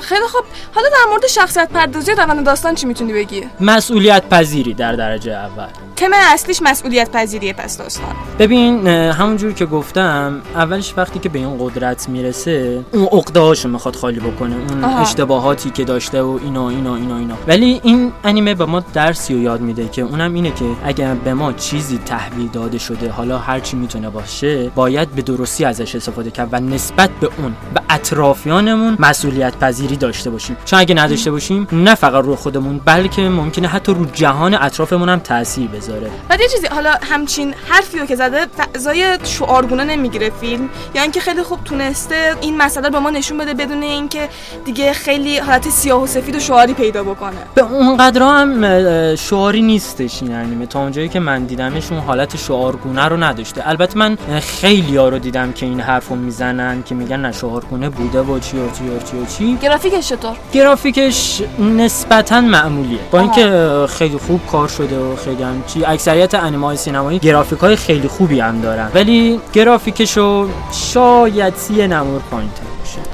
[0.00, 0.44] خیلی خوب.
[0.74, 5.66] حالا در مورد شخصیت پردازی روند داستان چی می‌تونی بگی؟ مسئولیت پذیری در درجه اول.
[5.96, 8.14] تم اصلیش مسئولیت پذیریه پس داستان.
[8.38, 13.96] ببین همونجور که گفتم اولش وقتی که به این قدرت می‌رسه اون عقده هاشو می‌خواد
[13.96, 15.00] خالی بکنه اون آها.
[15.00, 17.34] اشتباهاتی که داشته و اینا اینا اینا اینا.
[17.48, 21.34] ولی این انیمه به ما درسی رو یاد میده که اونم اینه که اگر به
[21.34, 26.30] ما چیزی تحویل داده شده حالا هر چی می‌تونه باشه باید به درستی ازش استفاده
[26.30, 30.56] کرد و نسبت به اون به اطرافیانمون مسئولیت پذیری داشته باشیم.
[30.64, 35.18] چون اگه نداشته باشیم نه فقط رو خودمون بلکه ممکنه حتی رو جهان اطرافمون هم
[35.18, 36.10] تاثیر بذاره.
[36.28, 40.68] بعد یه چیزی حالا همچین حرفی رو که زده فضای شعارگونه نمی‌گیره فیلم.
[40.94, 44.28] یا اینکه خیلی خوب تونسته این مسئله رو به ما نشون بده بدون اینکه
[44.64, 47.36] دیگه خیلی حالت سیاه و سفید و شعاری پیدا بکنه.
[47.54, 52.36] به اونقدر هم اه، شعاری نیستش این انیمه تا اونجایی که من دیدمش اون حالت
[52.36, 53.68] شعارگونه رو نداشته.
[53.68, 57.88] البته من خیلی ها رو دیدم که این حرف رو می‌زنن که میگن نه شعارگونه
[57.88, 59.58] بوده و چی و چی و چی و چی.
[59.62, 62.98] گرافیکش چطور؟ گرافیکش نسبتا معمولیه.
[63.10, 65.84] با اینکه خیلی خوب کار شده و خیلی هم چی.
[65.84, 68.90] اکثریت انیمه سینمایی گرافیک های خیلی خوبی هم دارن.
[68.94, 72.50] ولی گرافیکشو شاید سی نمور پایین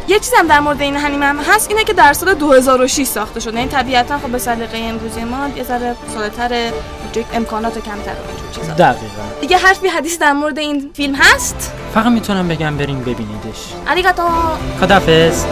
[0.09, 3.41] یه چیز هم در مورد این انیمه هم هست اینه که در سال 2006 ساخته
[3.41, 3.59] شده.
[3.59, 6.71] این طبیعتا خب به سلیقه امروزی ما یه ذره سالتر
[7.33, 8.73] امکانات کمتر و اینجور چیزا.
[8.73, 9.23] دقیقا.
[9.41, 13.73] دیگه حرفی حدیثی در مورد این فیلم هست؟ فقط می‌تونم بگم بریم ببینیدش.
[13.87, 14.23] اریگاتو
[14.81, 15.45] خدافز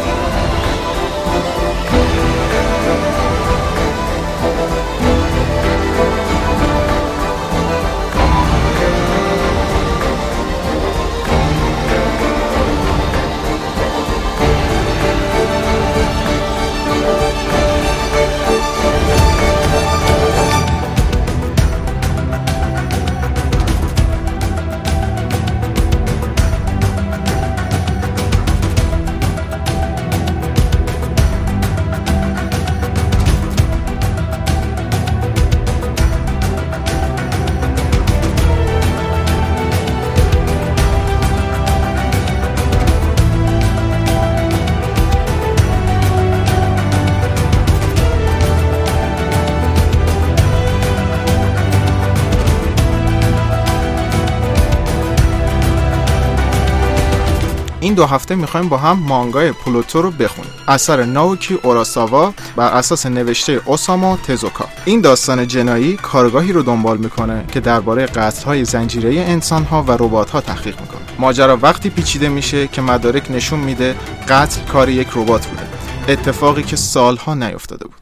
[57.91, 60.51] این دو هفته می‌خوایم با هم مانگای پلوتو رو بخونیم.
[60.69, 64.65] اثر ناوکی اوراساوا بر اساس نوشته اوساما تزوکا.
[64.85, 70.81] این داستان جنایی کارگاهی رو دنبال می‌کنه که درباره قتل‌های زنجیره انسان‌ها و ربات‌ها تحقیق
[70.81, 71.01] می‌کنه.
[71.19, 73.97] ماجرا وقتی پیچیده میشه که مدارک نشون میده
[74.29, 75.63] قتل کار یک ربات بوده.
[76.09, 78.00] اتفاقی که سالها نیفتاده بود.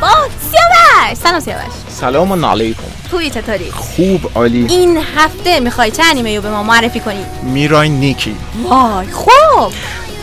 [0.00, 0.08] با
[0.50, 1.18] سیاوش.
[1.22, 1.72] سلام سیاوش.
[1.88, 2.82] سلام علیکم.
[3.10, 4.66] خوبی چطوری؟ خوب عالی.
[4.68, 8.36] این هفته می‌خوای چه انیمه رو به ما معرفی کنی؟ میرای نیکی.
[8.64, 9.72] وای خوب.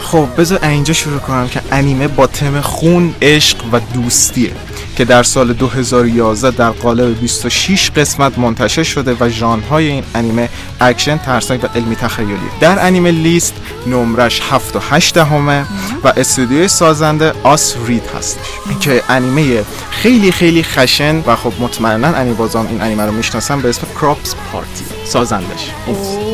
[0.04, 4.52] خب بذار اینجا شروع کنم که انیمه با تم خون، عشق و دوستیه.
[4.96, 10.50] که در سال 2011 در قالب 26 قسمت منتشر شده و ژانرهای این انیمه
[10.82, 13.54] اکشن، ترسناک و علمی تخیلیه در انیمه لیست
[13.88, 15.66] نمرش 7 و 8 همه
[16.04, 18.48] و استودیوی سازنده آس رید هستش
[18.80, 23.70] که انیمه خیلی خیلی خشن و خب مطمئنا انیمه بازام این انیمه رو می‌شناسن به
[23.70, 24.86] اسم کراپس پارتی.
[25.14, 25.72] سازندش.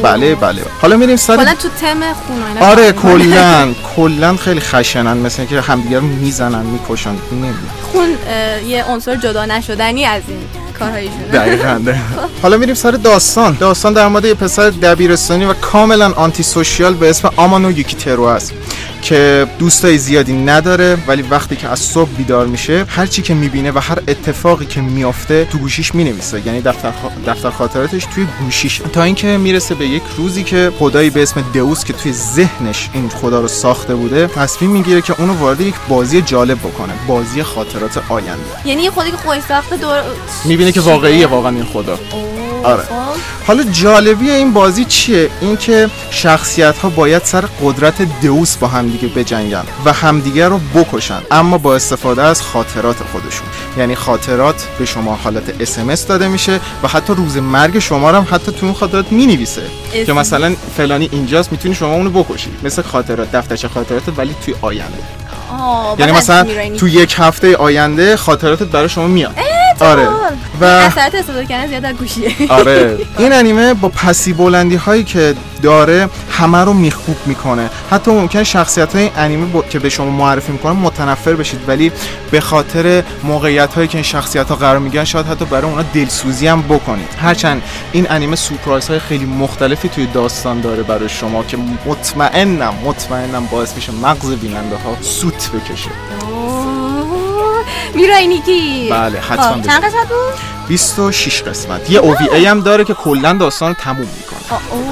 [0.04, 0.62] بله بله.
[0.82, 3.32] حالا میریم سر کلا تو تم خون و اینا آره کار می‌کنی.
[3.34, 7.10] کلا کلا خیلی خشنن مثل که همدیگه رو می‌زنن می‌کشن.
[7.32, 7.56] نمی‌دونم.
[7.92, 8.10] خون
[8.68, 10.38] یه عنصر جدا نشدنی از این
[11.34, 11.98] دقیقاً دقیقاً.
[12.42, 13.58] حالا میریم سر داستان.
[13.60, 18.54] داستان در مورد یه پسر دبیرستانی و کاملا آنتی سوشیال به اسم آمانو یوکیترو است.
[19.02, 23.72] که دوستای زیادی نداره ولی وقتی که از صبح بیدار میشه هر چی که می‌بینه
[23.72, 26.42] و هر اتفاقی که میافته تو گوشیش می‌نویسه.
[26.48, 28.82] یعنی دفتر, خا- دفتر خاطراتش توی گوشیش.
[28.94, 33.10] تا اینکه می‌رسه به یک روزی که خدایی به اسم دئوس که توی ذهنش این
[33.10, 36.94] خدا رو ساخته بوده تصمیم می‌گیره که اونو وارد یک بازی جالب بکنه.
[37.08, 38.42] بازی خاطرات آینده.
[38.66, 40.02] یعنی یه خودی که خودش ساخته دور
[40.46, 42.00] می‌بینه که واقعیه واقعا این خدا.
[42.64, 42.84] آره.
[43.48, 49.64] حالا جالبی این بازی چیه؟ اینکه شخصیت ها باید سر قدرت دئوس با همدیگه بجنگن
[49.86, 51.22] و همدیگه رو بکشن.
[51.32, 53.48] اما با استفاده از خاطرات خودشون.
[53.78, 58.28] یعنی خاطرات به شما حالت اسمس داده میشه و حتی روز مرگ شما رو هم
[58.32, 59.62] حتی تو اون خاطرات می‌نویسه.
[59.94, 60.12] که اسم.
[60.12, 62.50] مثلا فلانی اینجاست می‌تونی شما اونو بکشی.
[62.64, 64.98] مثل خاطرات دفترچه خاطرات ولی توی آینده.
[66.00, 66.48] یعنی مثلا.
[66.78, 69.36] تو یک هفته آینده خاطراتت برای شما میاد.
[69.82, 70.08] آره.
[70.62, 72.98] و اثرات استفاده کردن زیاد از گوشیه آره.
[73.20, 77.70] این انیمه با پسی بلندی هایی که داره همه رو میخوب می‌کنه.
[77.92, 79.62] حتی ممکن شخصیت های انیمه با...
[79.62, 81.92] که به شما معرفی می‌کنه متنفر بشید ولی
[82.32, 86.48] به خاطر موقعیت هایی که این شخصیت ها قرار میگن شاید حتی برای اونا دلسوزی
[86.48, 87.10] هم بکنید.
[87.22, 87.62] هرچند
[87.92, 93.76] این انیمه سورپرایز های خیلی مختلفی توی داستان داره برای شما که مطمئنم مطمئنم باعث
[93.76, 95.90] میشه مغز بیننده ها سوت بکشه.
[97.94, 99.64] میرای نیکی؟ بله، حتما خب، ببین.
[99.64, 100.34] چند قسمت بود؟
[100.68, 101.90] 26 قسمت.
[101.90, 104.40] یه OVA هم داره که کلا داستان تموم می‌کنه.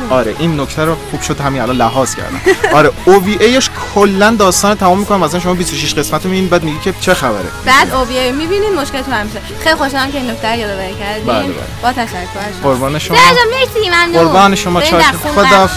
[0.10, 2.42] آره این نکته رو خوب شد همین الان لحاظ کردم.
[2.74, 5.18] آره OVAش کلا داستان رو تمام می‌کنه.
[5.18, 7.46] مثلا شما 26 قسمت رو می‌بینید بعد میگی که چه خبره.
[7.66, 9.40] بعد اوویه می‌بینین مشکلتون هم میشه.
[9.64, 11.26] خیلی خوشحالم که این نکته رو یادآوری کردین.
[11.26, 11.54] بله، بله.
[11.84, 12.18] با تشکر.
[12.64, 13.18] قربان شما.
[13.18, 14.24] مرسی ممنون.
[14.24, 14.82] قربان شما.
[14.82, 15.02] چای
[15.52, 15.68] در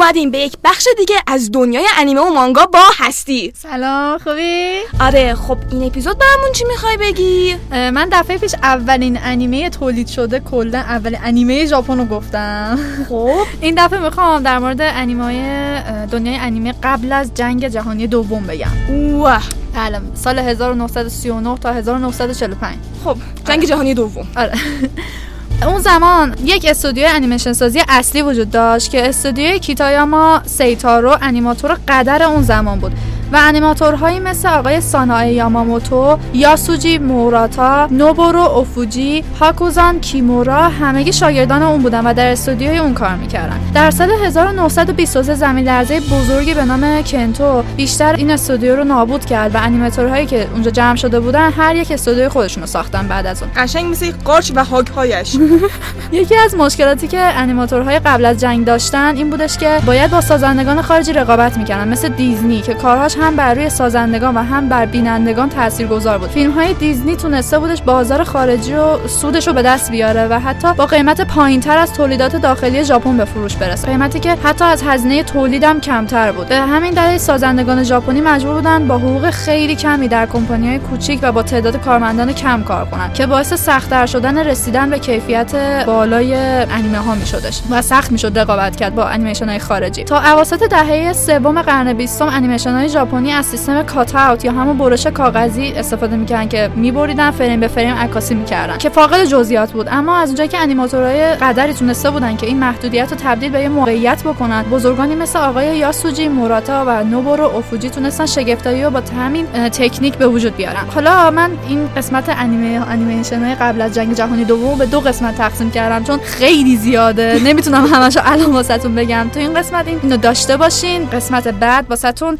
[0.00, 3.52] اومدیم به یک بخش دیگه از دنیای انیمه و مانگا با هستی.
[3.56, 9.70] سلام خوبی؟ آره خب این اپیزود برامون چی می‌خوای بگی؟ من دفعه پیش اولین انیمه
[9.70, 12.78] تولید شده کلا اولین انیمه ژاپن رو گفتم.
[13.08, 13.46] خب.
[13.60, 18.70] این دفعه می‌خوام در مورد انیمه دنیای انیمه قبل از جنگ جهانی دوم بگم.
[19.18, 19.42] واه
[19.74, 24.26] بله سال 1939 تا 1945 خب جنگ جهانی دوم.
[24.36, 24.52] آره.
[25.66, 32.22] اون زمان یک استودیوی انیمیشن سازی اصلی وجود داشت که استودیوی کیتایاما سیتارو انیماتور قدر
[32.22, 32.92] اون زمان بود.
[33.32, 41.82] و انیماتورهایی مثل آقای سانای یاماموتو یاسوجی موراتا نوبورو اوفوجی هاکوزان کیمورا همگی شاگردان اون
[41.82, 43.60] بودن و در استودیوی اون کار می‌کردن.
[43.74, 49.54] در سال 1923 زمین لرزه بزرگی به نام کنتو بیشتر این استودیو رو نابود کرد
[49.54, 53.42] و انیماتورهایی که اونجا جمع شده بودن هر یک استودیوی خودشون رو ساختن بعد از
[53.42, 53.52] اون.
[53.56, 55.36] قشنگ مثل قارچ و هاگهایش
[56.12, 60.82] یکی از مشکلاتی که انیماتورهای قبل از جنگ داشتن این بودش که باید با سازندگان
[60.82, 65.48] خارجی رقابت می‌کردن مثل دیزنی که کارهاش هم بر روی سازندگان و هم بر بینندگان
[65.48, 66.30] تاثیرگذار بود.
[66.30, 70.74] فیلم های دیزنی تونسته بودش بازار خارجی و سودش رو به دست بیاره و حتی
[70.74, 73.86] با قیمت پایینتر از تولیدات داخلی ژاپن به فروش برسه.
[73.86, 76.48] قیمتی که حتی از هزینه تولیدم کمتر بود.
[76.48, 81.32] به همین دلیل سازندگان ژاپنی مجبور بودن با حقوق خیلی کمی در کمپانی‌های کوچیک و
[81.32, 85.54] با تعداد کارمندان کم کار کنند که باعث سخت‌تر شدن رسیدن به کیفیت
[85.86, 86.34] بالای
[86.70, 90.04] انیمه ها میشدش و سخت می‌شد رقابت کرد با انیمیشن های خارجی.
[90.04, 95.06] تا اواسط دهه سوم قرن بیستم انیمیشن های از سیستم کات اوت یا همون برش
[95.06, 99.88] کاغذی استفاده می‌کردن که میبریدن فریم به فریم عکاسی می‌کردن که فاقد جزئیات بود.
[99.90, 103.68] اما از اونجایی که انیماتورهای قدری تونسته بودن که این محدودیت رو تبدیل به یه
[103.68, 109.46] موقعیت بکنن بزرگانی مثل آقای یاسوجی موراتا و نوبورو اوفوجی تونستن شگفتایی رو با همین
[109.46, 110.84] تکنیک به وجود بیارن.
[110.94, 115.70] حالا من این قسمت انیمه انیمیشن قبل از جنگ جهانی دوم به دو قسمت تقسیم
[115.70, 117.40] کردم چون خیلی زیاده.
[117.44, 119.30] نمی‌تونم همشو الان واسهتون بگم.
[119.34, 121.06] تو این قسمت این اینو داشته باشین.
[121.06, 122.38] قسمت بعد واسهتون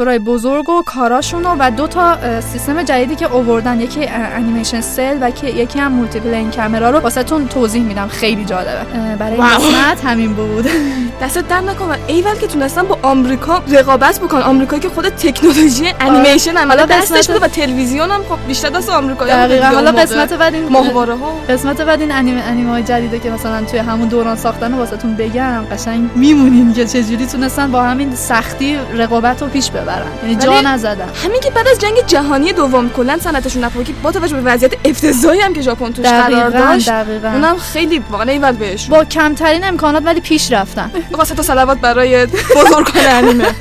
[0.00, 5.18] اه، انیماتورهای بزرگ و کاراشونو و دو تا سیستم جدیدی که اووردن یکی انیمیشن cel
[5.20, 8.08] و یکی هم multiplane camera رو واسهتون توضیح میدم.
[8.08, 8.84] خیلی جالبه.
[9.18, 9.36] برای.
[9.36, 10.66] قسمت همین بود.
[11.22, 15.92] دست درد نکنه و ایول که تونستن با آمریکا رقابت بکن آمریکایی که خود تکنولوژی
[16.00, 19.66] انیمیشن هم حالا دستش قسمت- بود و تلویزیون هم خب بیشتر دست آمریکایی دقیقا.
[19.66, 21.32] حالا قسمت بعد این ماهواره ها.
[21.48, 25.64] قسمت بعد این انیمه انیمه های جدیده که مثلا توی همون دوران ساختن واسهتون بگم
[25.72, 29.85] قشنگ میمونین که چجوری تونستن با همین سختی رقابت رو پیش ببرن.
[30.22, 34.36] یعنی جا نزدن همین که بعد از جنگ جهانی دوم کلا صنعتشون نفوکی با توجه
[34.36, 37.28] به وضعیت افتضاحی هم که ژاپن توش قرار داشت دقیقاً.
[37.28, 40.90] اونم خیلی واقعا ایول بهش با کمترین امکانات ولی پیش رفتن.
[41.18, 43.54] واسه تا صلوات برای بزرگان انیمه.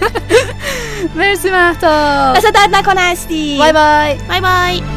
[1.16, 3.58] مرسی مهتا دست درد نکنه هستی.
[3.58, 4.16] بای بای.
[4.30, 4.95] بای بای.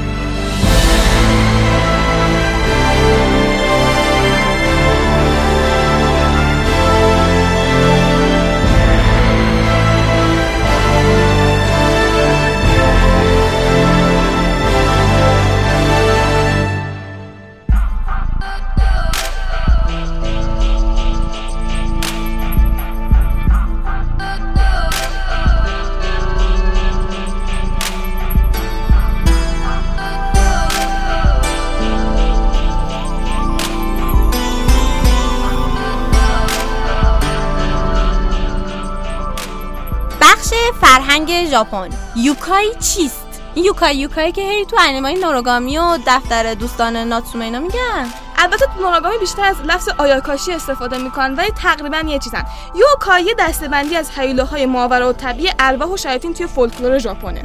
[41.51, 41.89] ژاپن.
[42.17, 47.59] یوکای چیست؟ این یوکای یوکای که هی تو انیمای نوروگامی و دفتر دوستان ناتسومه اینا
[47.59, 48.07] میگن.
[48.39, 52.45] البته تو نوراگامی بیشتر از لفظ آیاکاشی استفاده می‌کنن ولی تقریبا یه چیزن.
[52.75, 57.43] یوکای یه دسته‌بندی از هیولاهای ماورا و طبیعی ارواح و شیاطین توی فولکلور ژاپنه.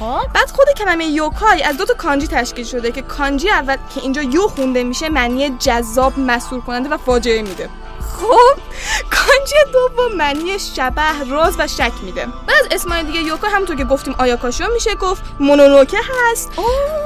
[0.00, 0.20] خب.
[0.34, 4.22] بعد خود کلمه یوکای از دو تا کانجی تشکیل شده که کانجی اول که اینجا
[4.22, 7.68] یو خونده میشه معنی جذاب مسحور کننده و فاجعه میده.
[8.12, 8.60] خب
[9.10, 12.26] کانجی دوم معنی شبه راز و شک میده.
[12.26, 15.98] بعد از اسمای دیگه یوکا همونطور که گفتیم آیاکاشو میشه گفت مونونوکه
[16.30, 16.52] هست.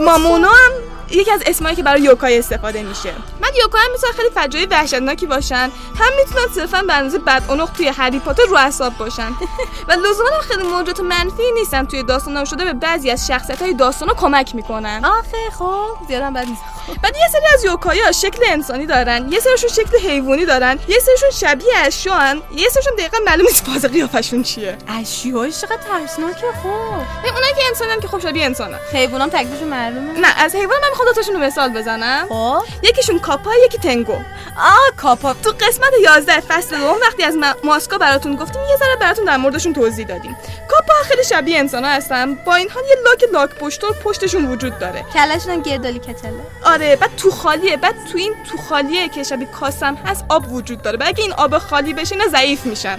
[0.00, 0.72] مامونو هم
[1.10, 3.12] یکی از اسمایی که برای یوکای استفاده میشه.
[3.40, 5.70] بعد یوکای هم می‌تونن خیلی فجایع وحشتناکی باشن.
[5.98, 9.28] هم می‌تونن صرفا به اندازه بدعنق توی هری پاتر رو اعصاب باشن.
[9.88, 11.84] و لزوما هم خیلی موجودات منفی نیستن.
[11.84, 15.04] توی داستانا شده به بعضی از شخصیت های داستانا کمک می‌کنن.
[15.04, 16.62] آخه خب زیادم بد نیست.
[17.02, 19.32] بعد یه سری از یوکایا شکل انسانی دارن.
[19.32, 20.78] یه سریشون شکل حیوانی دارن.
[20.88, 24.78] یه سریشون شبیه اشیاءن یه سریشون دقیقا معلوم نیست فاز قیافشون چیه.
[24.88, 26.68] اشیاء چقدر ترسناکه خب.
[27.34, 28.78] اونایی که انسانن که خب شبیه انسانن.
[28.92, 30.20] حیوانام تکلیفشون معلومه.
[30.20, 32.26] نه از حیوان من می‌خوام دوتاشون رو مثال بزنم.
[32.28, 32.62] خب.
[32.82, 34.12] یکیشون کاپا یکی تنگو.
[34.56, 35.34] آ کاپا.
[35.34, 39.36] تو قسمت 11 فصل دوم وقتی از ما- ماسکا براتون گفتیم یه ذره براتون در
[39.36, 40.36] موردشون توضیح دادیم.
[40.68, 42.34] کاپا خیلی شبیه انسان هستن.
[42.34, 45.04] با این حال یه لاک لاک پشت و پشتشون وجود داره.
[45.14, 46.32] کلشون هم گردالی کچله
[46.64, 47.76] آره بعد تو خالیه.
[47.76, 50.96] بعد تو این تو خالیه که شبیه کاسم هست آب وجود داره.
[50.96, 52.98] بعد اگه این آب خالی بشه اینا ضعیف میشن.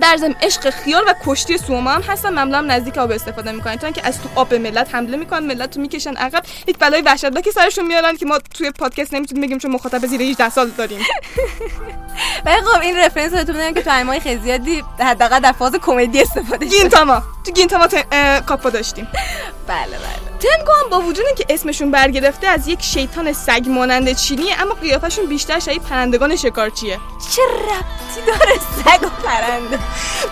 [0.00, 3.76] در ضمن عشق خیال و کشتی سوما هم هستن معمولا نزدیک آب استفاده می‌کنن.
[3.76, 6.42] تا اینکه از تو آب ملت حمله می‌کنن ملت رو می‌کشن عقب.
[6.66, 10.50] یک بلای وحشتناکی سرشون میارن که ما توی پادکست نمی‌تونیم بگیم چون مخاطب زیر 18
[10.50, 11.00] سال داریم.
[12.46, 16.22] ولی خب این رفرنس رو میدم که تو انیمای خیلی زیادی حداقل در فاز کمدی
[16.22, 16.78] استفاده شده.
[16.78, 19.08] گین تاما تو گینتاما ت- اه، کاپا داشتیم.
[19.68, 20.38] بله بله.
[20.40, 25.26] تنگو هم با وجود اینکه اسمشون برگرفته از یک شیطان سگ مانند چینیه اما قیافشون
[25.26, 26.98] بیشتر شبیه پرندگان شکارچیه.
[27.36, 28.52] چه ربطی داره
[28.84, 29.78] سگ و پرنده؟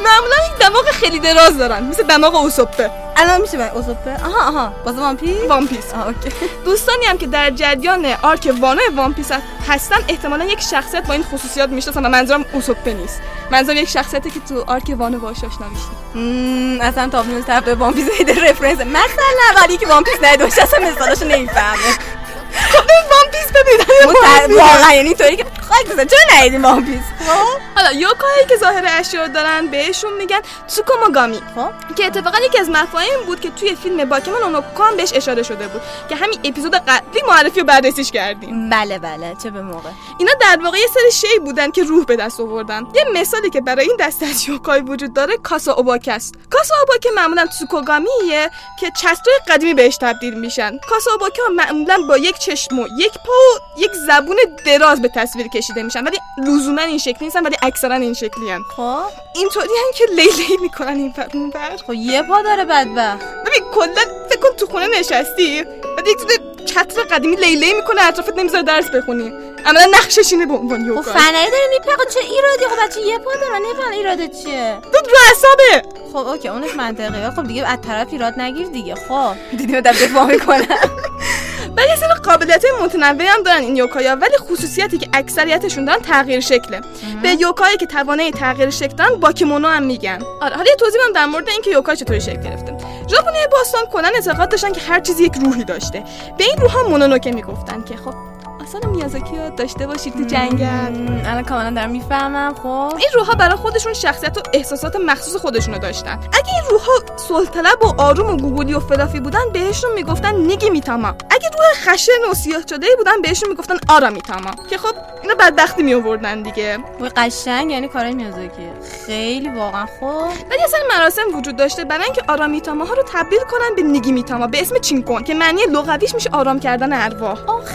[0.05, 2.91] معمولا یک دماغ خیلی دراز دارن مثل دماغ اوسوپه.
[3.17, 4.73] الان میشه من اوزوپه؟ آها آها.
[4.85, 5.95] باز One Piece One Piece.
[5.95, 6.31] آه okay.
[6.65, 9.31] دوستانی هم که در جریان arc وانو One Piece
[9.69, 13.21] هستن احتمالا یک شخصیت با این خصوصیات می‌شناسن و منظورم اوسوپه نیست.
[13.51, 17.75] منظورم یک شخصیتی که تو arc وانو باهاش آشنا میشین مم، اصلا تا طرف به
[17.75, 18.81] One Piece میده reference.
[18.81, 22.24] مثلا ولی که One Piece ندیده باشه اصلا مثالاشو نمی‌فهمه.
[22.55, 27.61] خب One Piece ببینید واقعا یعنی اینطوری که خاک بزن چرا ندیدیم One Piece خب.
[27.77, 31.95] حالا یوکایی که ظاهر اشیاء دارن بهشون میگن تسوکوماگامی خب.
[31.95, 35.43] که اتفاقا یکی از مفاهیم بود که توی فیلم باکمونو نو کو هم بهش اشاره
[35.43, 38.71] شده بود که همین اپیزود قبلی معرفی و بررسیش کردیم.
[38.71, 39.91] بله بله چه به موقع.
[40.19, 42.87] اینا در واقع یه سری شی بودن که روح به دست آوردن.
[42.95, 46.35] یه مثالی که برای این دسته از یوکای وجود داره کاسا اوباکه است.
[46.51, 50.79] کاسا اوباکه معمولا تسوکوماگامیه که چستای قدیمی بهش تبدیل میشن.
[50.89, 54.37] کاسا اوباک ها معمولا با یک چشم و یک پا و یک زبون
[54.67, 56.05] دراز به تصویر کشیده میشن.
[56.05, 58.63] ولی لزوما این شکلی نیستن ولی اکثرا این شکلی هن.
[58.77, 59.03] خب.
[59.35, 61.53] اینطوری هن که لیلی می‌کنن این ور اون.
[61.87, 63.25] خب یه پا داره بدبخت.
[63.47, 68.63] ببین کلا فکر کن تو خونه نشستی بعد یک چتر قدیمی لیلی می‌کنه اطرافت نمی‌ذاره
[68.63, 69.33] درس بخونی.
[69.67, 73.19] عملا نقشش اینه به عنوان خب یوگا فنری داره میپقه چه ایرادی؟ خب بچه یه
[73.19, 74.79] پا داره نمیفهم ایراده چیه.
[74.83, 75.89] تو رو اعصابه.
[76.13, 77.31] خب okay اونش منطقیه.
[77.31, 78.95] خب دیگه از طرف ایراد نگیر دیگه.
[78.95, 79.35] خب.
[79.51, 80.67] دیدیم در دفاع می‌کنم.
[81.77, 86.41] ولی یه سری قابلیت متنوعی هم دارن این یوکایا ولی خصوصیتی که اکثریتشون دارن تغییر
[86.41, 86.81] شکله.
[87.23, 90.19] به یوکایی که توانه تغییر شکل دارن باکمونو هم میگن.
[90.41, 92.77] آره حالا یه توضیح بدم در مورد اینکه یوکای چطوری شکل گرفته.
[93.09, 96.05] ژاپنی باستان کلا اعتقاد داشتن که هر چیزی یک روحی داشته.
[96.39, 98.34] به این روح ها مونونوکه می‌گفتن که خب
[98.65, 101.09] اصلا میازاکی رو داشته باشید تو جنگل.
[101.27, 102.97] الان کاملا دارم می‌فهمم خب.
[102.99, 106.21] این روحها برای خودشون شخصیت و احساسات مخصوص خودشونو داشتن.
[106.33, 111.09] اگه این روحها صلح‌طلب و آروم و گوگولی و fluffy بودن بهشون می‌گفتن نیگی میتاما
[111.09, 115.83] اگه روح خشن و سیاه شده بودن بهشون می‌گفتن آرا میتاما که خب اینا بدبختی
[115.83, 116.79] میآوردن دیگه.
[117.01, 118.69] وای قشنگ یعنی کارای میازاکی.
[119.07, 120.29] خیلی واقعا خوب.
[120.51, 124.13] ولی اصلا مراسم وجود داشته برای اینکه آرا میتاما ها رو تبدیل کنن به نیگی
[124.13, 127.39] میتاما به اسم چینکون که معنی لغویش میشه آرام کردن ارواح.
[127.47, 127.75] آخه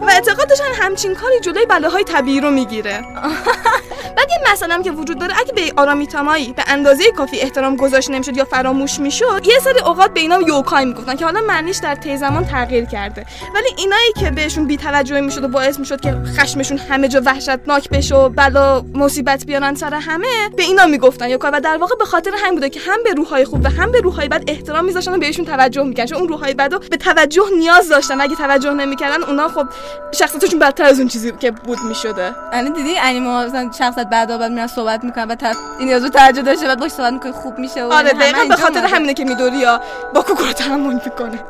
[0.00, 3.02] و اعتقاد داشتن همچین کاری جلوی بلاهای طبیعی رو می‌گیره.
[4.16, 8.36] بعد یه هم که وجود داره اگه به آرامیتامایی به اندازه کافی احترام گذاشته نمی‌شد
[8.36, 12.16] یا فراموش می‌شد یه سری اوقات به اینا یوکای می‌گفتن که حالا معنیش در طی
[12.16, 13.26] زمان تغییر کرده.
[13.54, 18.14] ولی اینایی که بهشون بی‌توجهی می‌شد و باعث می‌شد که خشمشون همه جا وحشتناک بشه
[18.14, 21.50] و بلا مصیبت بیارن سر همه به اینا می‌گفتن یوکای.
[21.50, 24.00] و در واقع به خاطر همین بوده که هم به روحای خوب و هم به
[24.00, 26.08] روحای بد احترام میذاشتن و بهشون توجه می‌کردن.
[26.08, 28.20] چون اون روحای بدو به توجه نیاز داشتن.
[28.20, 29.66] اگه توجه نمی‌کردن اونا خب
[30.12, 32.34] شخصیتشون بدتر از اون چیزی که بود می‌شده.
[32.52, 36.08] الان دیدی انیمه ها مثلا شخصت بعد بعد میرن صحبت می‌کنن و طرف این نیازو
[36.08, 38.84] توجه داشته بعد باش صحبت می‌کنه خوب میشه و آره دقیقا به خاطر.
[38.84, 41.44] همینه که میدوریا باکوگو رو تحمل می‌کنه.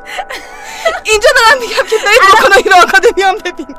[1.11, 3.77] اینجا دارم میگم که برید Boku no Hero Academia هم ببینید.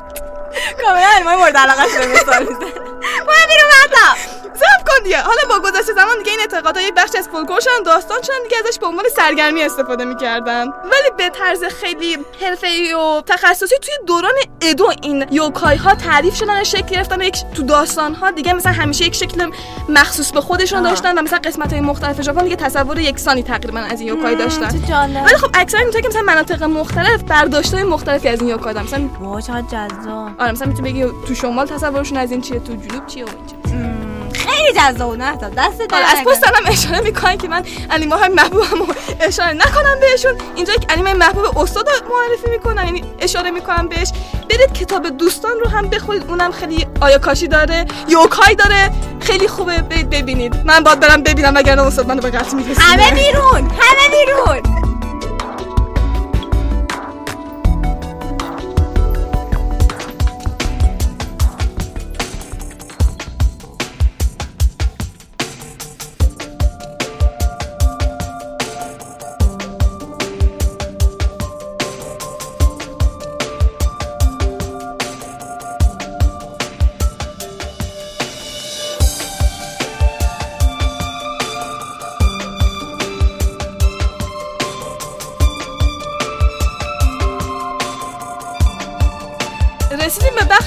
[0.82, 2.72] کاملا انیمه مورد علاقه شده مثال می‌زنه.
[3.26, 3.70] باید بیرون
[5.02, 5.20] دیگه.
[5.20, 8.56] حالا با گذشت زمان دیگه این اعتقادات یه بخش از فولکلور شدن داستان شدن دیگه
[8.66, 10.66] ازش به عنوان سرگرمی استفاده می‌کردن.
[10.66, 16.60] ولی به طرز خیلی حرفه‌ای و تخصصی توی دوران ادو این یوکای ها تعریف شدن
[16.60, 19.50] و شکل گرفتن یک تو داستان ها دیگه مثلا همیشه یک شکل
[19.88, 24.00] مخصوص به خودشون داشتن و مثلا قسمت های مختلف ژاپن دیگه تصور یکسانی تقریبا از
[24.00, 24.68] این یوکای داشتن.
[25.26, 28.86] ولی خب اکثرا اینطوری که مثلا مناطق مختلف برداشت‌های مختلفی از این یوکای دارن.
[28.86, 30.30] مثلا چقدر جذاب.
[30.38, 33.46] آره مثلا می‌تونی بگی تو شمال تصورشون از این چیه تو جنوب چیه و این
[33.46, 34.01] چیه.
[34.48, 36.26] خیلی جذاب نه تا دست در آره از.
[36.26, 40.34] پست دارم اشاره می‌کنن که من انیمه های محبوبم اشاره نکنم بهشون.
[40.54, 44.12] اینجا یک انیمه محبوب استاد معرفی می‌کنن یعنی اشاره می‌کنم بهش.
[44.50, 48.90] برید کتاب دوستان رو هم بخونید اونم خیلی آیاکاشی داره یوکای داره.
[49.20, 50.56] خیلی خوبه برید ببینید.
[50.64, 52.86] من باید برم ببینم وگرنه استاد منو به قتل میرسونه.
[52.86, 54.91] همه بیرون همه بیرون.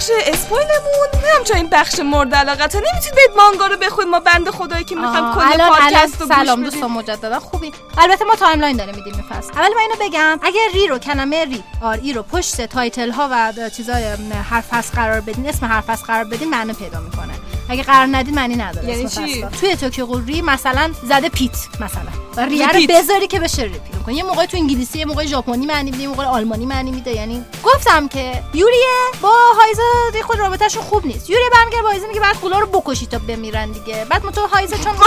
[0.05, 1.07] بخش اسپویلمون.
[1.55, 5.35] این بخش مورد علاقته نمی‌تونید برید مانگا رو بخونید ما بنده خدایی که می‌خوایم آه،
[5.35, 6.63] کل پادکست رو سلام.
[6.63, 7.39] دوستان مجددا.
[7.39, 9.51] خوبی؟ البته ما تایملاین داریم میدیم این فصل.
[9.53, 13.29] اول من اینو بگم اگر ری رو کلمه ری آر ای رو پشت تایتل ها
[13.31, 14.03] و چیزای
[14.49, 17.33] حرف فصل قرار بدین اسم حرف فصل قرار بدین معنی پیدا می‌کنه.
[17.69, 18.87] اگه قرار ندید معنی نداره.
[18.87, 22.24] یعنی چی؟ توی توکیو ری مثلا زده پیت مثلا.
[22.37, 22.79] ریه رو.
[22.89, 26.09] بذاری که بشه ریپیت کنی یه موقع تو انگلیسی یه موقع ژاپنی معنی میده یه
[26.09, 27.11] موقع آلمانی معنی میده.
[27.11, 28.87] یعنی گفتم که یوریه
[29.21, 29.33] با
[30.13, 31.29] دیگه خود رابطهشون خوب نیست.
[31.29, 34.05] یوریه برمیگره با هایزه میگه بعد ghoul ا رو بکشی تا بمیرن دیگه.
[34.09, 35.05] بعد متو هایزه چون میگه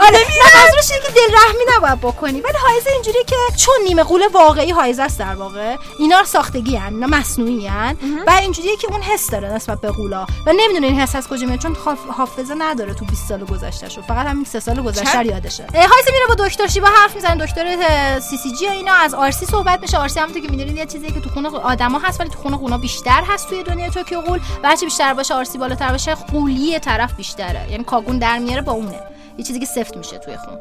[0.00, 0.18] آره
[0.54, 2.40] منظورش اینه که دل رحمی نباید بکنی.
[2.40, 6.76] ولی هایزه اینجوری که چون نیمه ghoul ه واقعی هایزه است در واقع اینا ساختگی
[6.76, 7.96] هن اینا مصنوعی هن.
[8.26, 10.26] و اینجوریه که اون حس داره نسبت به ghoul ا.
[10.46, 13.98] و نمی‌دونه این حس از کجا میاد چون حاف- حافظه نداره تو 20 سال گذشتهش
[13.98, 15.66] و فقط همین سه سال گذشته یادشه.
[15.74, 17.46] اه، هایزه میره با دکتر شیبا حرف می‌زنه.
[17.46, 18.92] دکتر CCG اینا.
[18.94, 19.98] از RC صحبت میشه.
[19.98, 22.78] RC همونطور که می‌دونید یه چیزی که تو خونه آدما هست ولی تو خونه اونا
[22.78, 27.14] بیشتر هست توی دنیای Tokyo Ghoul هرچی بیشتر باشه RC بالاتر باشه ghoul ی طرف
[27.14, 27.70] بیشتره.
[27.70, 29.00] یعنی کاگونه در میاره با اونه.
[29.38, 30.58] یه چیزی که سفت میشه توی خون.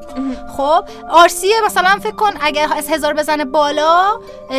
[0.58, 4.04] خب RC مثلا فکر کن اگه از هزار بزنه بالا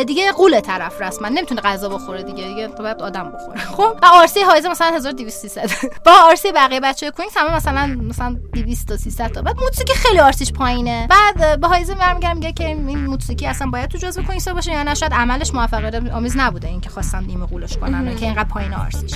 [0.07, 1.27] دیگه ghoul طرف رسما.
[1.27, 3.59] نمی‌تونه غذا بخوره دیگه دیگه باید آدم بخوره.
[3.77, 5.69] خب و RC هایزه مثلا 1200 300
[6.05, 9.41] با RC بقیه بچه Quinx همه مثلا مثلا 200 تا 300 تا.
[9.41, 11.07] بعد موتسوکی خیلی RC ش پایینه.
[11.09, 14.71] بعد اه، با هایزه برمیگردم میگه که این موتسوکی اصلا باید تو جزو Quinx باشه
[14.71, 14.93] یا نه.
[14.95, 18.73] شاید عملش موفقیت آمیز نبوده این که خواستن نیمه ghoul ش کنن که اینقدر پایین
[18.73, 19.11] RC ش.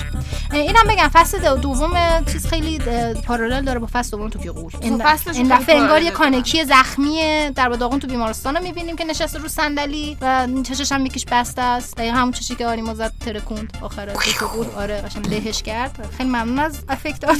[0.52, 2.78] اینم بگم فصل دو- دوم چیز خیلی
[3.26, 7.50] parallel داره با فصل دوم Tokyo Ghoul این فصلش این دفعه انگار یه کانکی زخمی
[7.54, 11.62] در داغون تو بیمارستان رو می‌بینیم که نشسته رو صندلی و چشش هم یکیش بسته
[11.62, 11.96] است.
[11.96, 13.78] دقیقا همون چشی که آریما زد ترکوند.
[13.82, 14.06] آخر
[14.38, 16.08] تو بود آره قشنگ لهش کرد.
[16.16, 17.36] خیلی ممنون از effect ات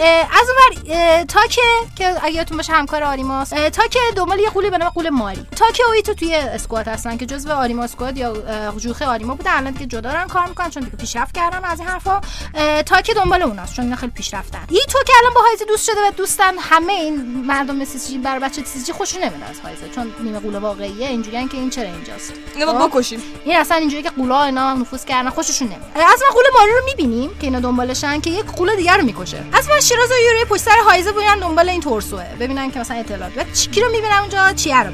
[0.00, 1.60] اه، از اون ور تاکه
[1.96, 3.52] که اگه یادتون باشه همکار آریماست.
[3.52, 5.46] اه، تاکه دنبال یه ghoul ی به نام ghoul ماری.
[5.56, 8.34] تاکه و ایتو توی squad هستن که جزو آریما squad یا
[8.78, 11.88] جوخه آریما بودن الان دیگه جدا دارن کار می‌کنن چون دیگه پیشرفت کردن از این
[11.88, 12.20] حرفا.
[12.54, 14.66] اه، تاکه دنبال اوناست چون اینا خیلی پیشرفتن.
[14.68, 18.64] ایتو که الان با هایزه دوست شده و دوستن همه این مردم سیسجی بر بچه
[18.64, 22.32] سیسجی خوششون نمیاد از هایزه چون نیمه قوله واقعیه اینجوریان که این چرا اینجاست.
[22.54, 23.22] اینو باید خب؟ بکشیم.
[23.44, 25.82] این اصلا اینجوری که قولا اینا نفوذ کردن خوششون نمیاد.
[25.94, 29.44] از من قول ماری رو می‌بینیم که اینا دنبالشن که یک قول دیگر رو می‌کشه.
[29.52, 32.96] از من شیراز و یوری پشت سر هایزه بودن دنبال این تورسوه ببینن که مثلا
[32.96, 33.52] اطلاعات.
[33.52, 34.92] چی رو می‌بینم اونجا؟ چیه رو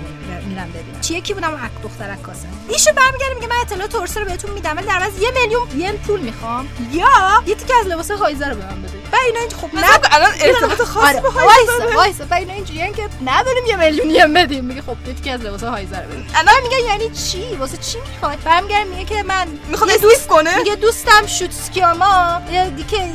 [0.53, 1.01] میرم ببینم.
[1.01, 2.47] چیه کی بودم؟ یه دختر عکاسه.
[2.69, 5.99] ایشو برمیگره میگه من اطلاعات تورسو رو بهتون میدم ولی در عوض یه میلیون ین
[5.99, 6.69] پول می‌خوام.
[6.93, 7.09] یا
[7.47, 10.33] یه تیکه از لباس هایزه رو به من بده بعد اینا اینج خب نه الان
[10.41, 14.65] ارتباط خاص آره با هایزه وایسا بعد اینا اینجوریه که نداریم یه میلیون ین بدیم.
[14.65, 17.99] میگه خب یه تیکه از لباس هایزه رو بده الان میگه یعنی چی؟ واسه چی
[18.13, 20.59] می‌خواد برمیگره میگه که من می‌خواد یه skip کنه.
[20.59, 22.43] میگه دوستم شو تسکیاما.
[22.53, 23.11] یه دیگه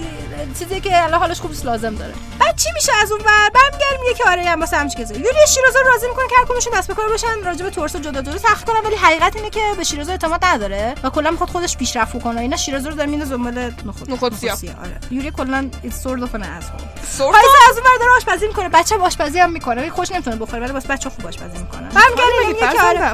[0.59, 2.13] چیزی که الان حالش خوب لازم داره.
[2.39, 5.47] بعد چی میشه از اون ور؟ برمیگره میگه که آره هم واسه همچین کسی یوری
[5.47, 8.21] شیرازه رو راضی می‌کنه که هر کدومشون دست به کار باشن راجع به تورسو جدا
[8.21, 11.77] جدا تحقیق کنن ولی حقیقت اینه که به شیرازه اعتماد نداره و کلا می‌خواد خودش
[11.77, 14.55] پیشرفت کنه اینا شیرازه رو داره میندازه دنبال نخود نخود سیاه.
[14.55, 14.99] آره.
[15.11, 17.05] یوری کلا an asshole.
[17.17, 20.35] سورت هایزه از اون ور داره آشپزی می‌کنه بچه‌م آشپزی هم می‌کنه ولی خوش نمی‌تونه
[20.35, 21.89] بخوره ولی واسه بچه خوب آشپزی می‌کنه.
[21.89, 23.13] برمیگره میگه که آره.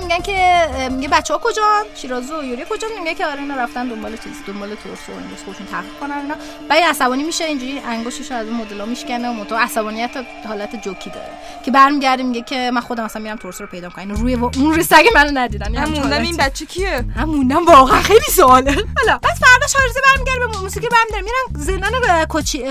[0.00, 4.16] میگن که میگه بچه‌ها کجان؟ شیرازو و یوری کجان؟ میگه که آره اینا رفتن دنبال
[4.16, 6.34] چیز دنبال تورسو و خودشون تحقیق کنن اینا.
[6.68, 10.10] بعد عصبانی میشه اینجوری انگشتش از اون مدلا میشکنه و متو عصبانیت
[10.48, 11.30] حالت جوکی داره.
[11.64, 14.82] که برمیگرده میگه که من خودم اصلا میرم تورسو رو پیدا کنم روی و- اون
[14.82, 16.36] سگ منو ندیدن هموندم این.
[16.36, 18.70] بچه کیه؟ هموندم واقعا خیلی سواله.
[18.72, 22.24] حالا بعد فرداش هارزه برمیگرده به موسیقی برمیگرده میرن زندان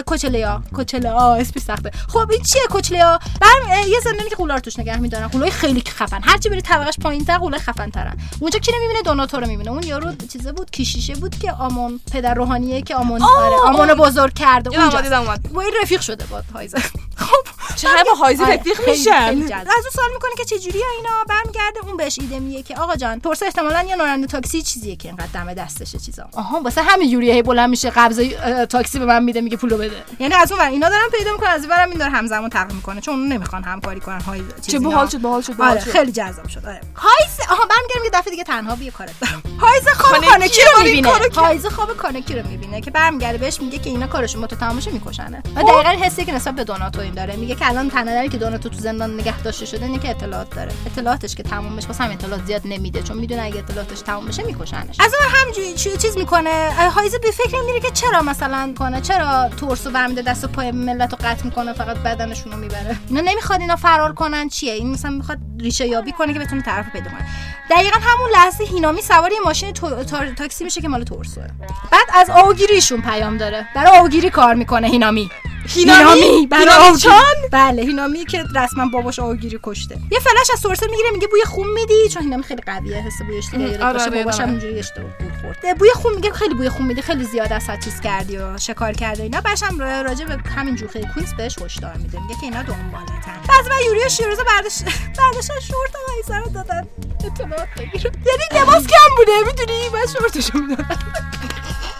[0.04, 0.62] کوچلیا.
[0.76, 1.36] کوچلیا.
[1.36, 1.92] اسمی سخته.
[2.10, 5.28] خب این چیه کوچلیا؟ برم یه زندانی که قولار توش نگه میدارن.
[5.28, 6.20] قولای خیلی خفن.
[6.24, 9.72] هرچی بری طبقش پایینتر قولای خفن ترن اونجا کی نمی‌بینه؟ دوناتو رو می‌بینه.
[9.72, 13.56] اون یارو چیزه بود کیشیشه بود که آمون پدر روحانیه که آمون آره.
[13.64, 14.70] آمون بزرگ کرده.
[14.82, 14.98] اونجا.
[15.54, 16.78] با این رفیق شده با هایزه
[17.84, 19.12] چقدر با هایزه آره، رفیق میشن.
[19.12, 22.96] از اون سوال می‌کنه که چه جوریه اینا؟ برمیگرده اون بهش ایده میگه که آقا
[22.96, 26.24] جان تورسا احتمالاً یه راننده تاکسی چیزیه که اینقدر دم دستشه چیزا.
[26.36, 29.78] آها واسه همین جوریه هی بلند میشه قبضه اه، تاکسی به من میده میگه پولو
[29.78, 30.04] بده.
[30.20, 33.02] یعنی از اون ور اینا دارن پیدا می‌کنن از ورم این داره همزمان تقلید می‌کنه
[33.02, 35.92] چون اون نمی‌خوان همکاری کنن های چه باحال شد باحال شد باحال آره شد.
[35.92, 36.82] خیلی جذاب شد آره.
[36.96, 39.12] هایز آها برمیگردم یه دفعه دیگه تنها بیا کارت.
[39.62, 41.10] هایز خواب کانکی رو می‌بینه.
[41.36, 44.80] هایز خواب کانکی رو می‌بینه که برمیگرده بهش میگه که اینا کارشون با تو تمام
[44.80, 45.44] شه میکشنه.
[45.56, 47.36] و دقیقا حسی که نسبت به دوناتو این داره.
[47.36, 50.56] میگه که الان تنها دلیلی که دوناتو تو زندان نگه داشته شده اینه که اطلاعات
[50.56, 50.72] داره.
[50.86, 54.44] اطلاعاتش که تموم بشه واسه هم اطلاعات زیاد نمیده چون می‌دونه اگه اطلاعاتش تموم بشه
[54.44, 55.00] میکشنش.
[55.00, 56.72] از اون همجوری چی- چیز می‌کنه.
[56.96, 61.12] هایز به فکر میره که چرا مثلا کنه؟ چرا تورسو برمیده دست و پای ملت
[61.12, 64.50] رو قطع می‌کنه فقط بدنشون می‌بره؟ اینا نمی‌خواد اینا فرار کنن.
[64.50, 67.26] چیه؟ این مثلا می‌خواد ریشه یابی کنه که بتونه طرف پیدا کنه.
[67.72, 70.04] دقیقا همون لحظه هینامی سوار ماشین تو...
[70.04, 71.48] تا- تاکسی میشه که مال تورسوه
[71.92, 73.68] بعد از آوگیریشون پیام داره.
[73.76, 75.30] برای آوگیری کار می‌کنه هینامی.
[75.68, 76.98] هینامی؟ برای هینامی.
[76.98, 79.98] چان؟ بله هینامی که رسما باباش آوگیری کشته.
[80.12, 83.46] یه فلش از تورسو می‌گیره میگه بوی خون میدی چون هینامی خیلی قویه حس بویش
[83.52, 84.52] دیگه آره، آره، باباش هم آره.
[84.52, 85.78] اینجوری اشتباه بود خورد.
[85.78, 89.24] بوی خون میگه خیلی بوی خون میدی خیلی زیاد از چیز کردی و شکار کرده
[89.24, 89.42] اینا.
[89.42, 92.22] بعدش هم راجع به همین جوخه کوینز بهش هشدار میده.
[92.22, 93.40] میگه که اینا دنبالتن.
[93.50, 94.84] بعد من یوری و شیروزه برداشت
[95.20, 96.88] برداشتن شورت هایزه رو دادن.
[97.26, 100.98] اطلاعات بگیره یعنی لباس کم بوده می‌دونی؟ من شورتشو می‌دادن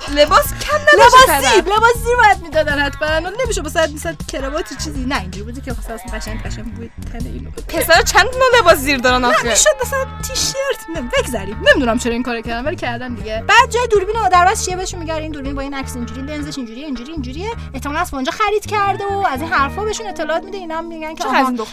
[0.10, 1.54] لباس کم نداشته لباس.
[1.54, 3.30] زیر لباس زیر باید می‌دادن حتما.
[3.44, 5.06] نمیشه مثلا مثلا کراوات و چیزی.
[5.06, 6.92] نه اینجوری بودی که مثلا قشنگ قشنگ بود.
[7.14, 11.62] تن اینو پسر چند نوع لباس زیر دارن آخه؟ می‌شد مثلا تیشرت نه بگذریم.
[11.70, 13.44] نمی‌دونم چرا این کارو کردن ولی کردن دیگه.
[13.48, 16.58] بعد جای دوربین در بس چیه بهشون میگه این دوربین با این عکس اینجوری لنزش
[16.58, 17.52] اینجوری اینجوری اینجوریه.
[17.74, 20.58] احتمالاً از اونجا خرید کرده و از این حرفا بهشون اطلاعات میده.
[20.58, 21.26] اینا هم میگن که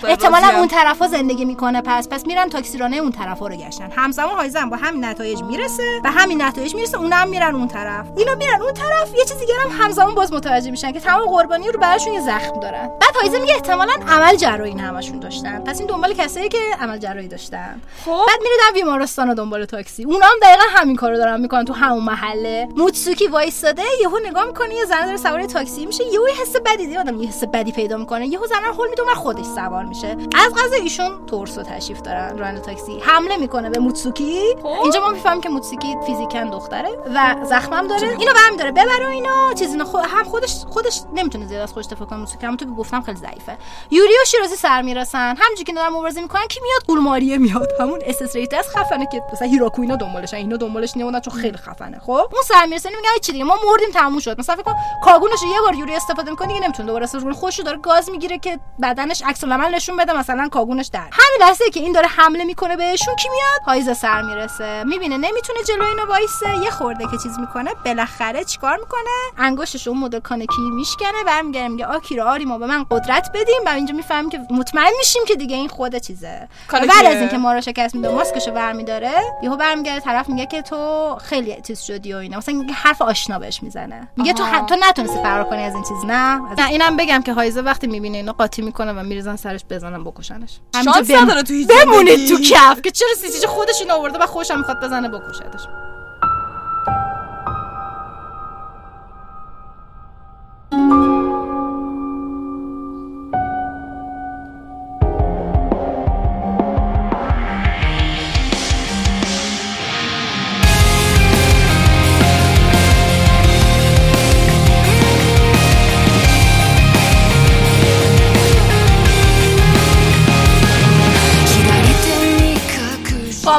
[0.04, 1.82] احتمالاً؟ اون طرفا زندگی می‌کنه.
[1.82, 3.90] پس پس میرن تاکسی رانه اون طرفا رو گشتن.
[3.96, 6.00] همزمان هایزن با همین نتایج می‌رسه.
[6.04, 8.06] و همین نتایج می‌رسه اونم میرن اون طرف.
[8.20, 11.68] اینا میرن اون طرف یه چیز دیگه هم همزمان باز متوجه میشن که تمام قربانی
[11.68, 12.90] رو براشون یه زخم دارن.
[13.00, 15.64] بعد هایزه میگه احتمالاً عمل جراحی این همشون داشتن.
[15.64, 17.80] پس این دنبال کسایی که عمل جراحی داشتن.
[18.04, 18.24] خب.
[18.28, 20.04] بعد میره در بیمارستان و دنبال تاکسی.
[20.04, 22.68] اونا هم دقیقا همین کارو دارن می‌کنن تو همون محله.
[22.76, 26.04] موتسوکی وایستاده یهو نگاه می‌کنه یه زنه داره سوار تاکسی میشه.
[26.04, 28.26] یهو یه حس بدی دیگه آدم یه حس بدی پیدا می‌کنه.
[28.26, 30.16] یهو زنه رو هول میده اونور خودش سوار میشه.
[30.46, 32.98] از قضا ایشون تورسو تشریف دارن راننده تاکسی.
[33.00, 34.56] حمله می‌کنه به موتسوکی.
[34.82, 38.09] اینجا ما می‌فهمیم که موتسوکی فیزیکن دختره و زخمم داره.
[38.18, 41.72] اینو برمی داره ببره و اینا چیزی نه خود هم خودش خودش نمی‌تونه زیاد از
[41.72, 43.56] خودش دفاع کنه موتسوکی همونطور که گفتم خیلی ضعیفه.
[43.90, 45.36] اوری و شیرازو سر می‌رسن.
[45.36, 47.68] همونجوری که دارن مبارزه می‌کنن کی میاد قولماریه میاد.
[47.80, 51.56] همون S rate از خفنه که مثلا هیراکو اینا دنبالشن اینا دنبالش نمیمونن چون خیلی
[51.56, 51.98] خفنه.
[51.98, 54.38] خب؟ اون سر می‌رسه میگه چی دیگه ما مردیم تموم شد.
[54.38, 57.58] مثلا فکر کن کاگونش یه بار اوری استفاده می‌کنه دیگه نمی‌تونه دوباره استفاده کنه خودش
[57.58, 61.00] رو داره گاز می‌گیره که بدنش عکس العمل نشون بده مثلا کاگونش در.
[61.00, 64.84] همین لحظه که این داره حمله می‌کنه بهشون کی میاد؟ هایزه سر می‌رسه.
[64.84, 66.64] می‌بینه نمی‌تونه جلوی اینو وایسه.
[66.64, 67.70] یه خورده که چیز می‌کنه
[68.00, 73.30] بالاخره چیکار می‌کنه؟ انگشتش اون مدل کانکی میشکنه برمیگره میگه آکیرا آریما به من قدرت
[73.34, 76.48] بدیم و اینجا می‌فهمیم که مطمئن میشیم که دیگه این خود چیزه.
[76.72, 81.16] بعد از اینکه ما رو شکست میده ماسکشو برمیداره یهو برمیگره طرف میگه که تو
[81.22, 82.38] خیلی چیز شدی و اینا.
[82.38, 84.08] مثلا حرف آشنا بهش می‌زنه.
[84.16, 84.44] میگه تو.
[84.44, 87.86] ح- تو نتونستی فرار کنی از این چیز نه؟ نه اینم بگم که هایزه وقتی
[87.86, 90.58] می‌بینه اینو قاطی می‌کنه و میریزن سرش بزنن بکشنش.
[90.84, 92.28] شانس نداره تو بمونید.
[92.28, 95.60] تو کف که چرا سیسیج خودش اینو آورده و خوشم می‌خواد بزنه بکشدش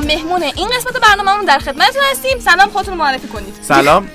[0.02, 2.40] مهمون این قسمت برنامه‌مون در خدمتتون هستیم.
[2.40, 3.56] سلام خودتون معرفی کنید.
[3.62, 4.10] سلام.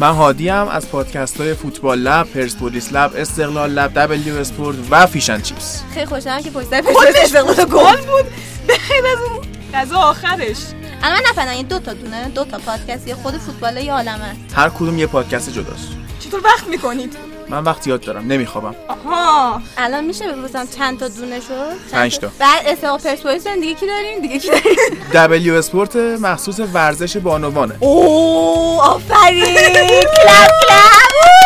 [0.00, 5.25] من هادی از پادکست های فوتبال Lab، پرسپولیس Lab، استقلال Lab، W Sport و Fish
[5.25, 5.82] and Chips.
[5.94, 8.24] خیلی خوشحالم که پشت پرسپولیس استقلال گل بود.
[8.66, 9.44] به غیر از اون
[9.74, 10.56] غذا آخرش.
[11.02, 14.36] من نفهمیدم این دو تا دونه دو تا پادکست یه خود فوتبال یه عالمه.
[14.54, 15.88] هر کدوم یه پادکست جداست.
[16.28, 17.16] چطور وقت می‌کنید.
[17.48, 18.74] من وقت یاد دارم نمیخوابم.
[18.88, 19.62] آها.
[19.78, 22.30] الان میشه بپرسم چند تا دونه شد؟ پنج تا.
[22.38, 24.76] بعد استقلال پرسپولیس دیگه کی داریم؟ دیگه کی داریم؟
[25.14, 27.74] W Sport مخصوص ورزش بانوانه.
[27.80, 29.54] اوه آفرین.
[29.54, 31.37] clap clap.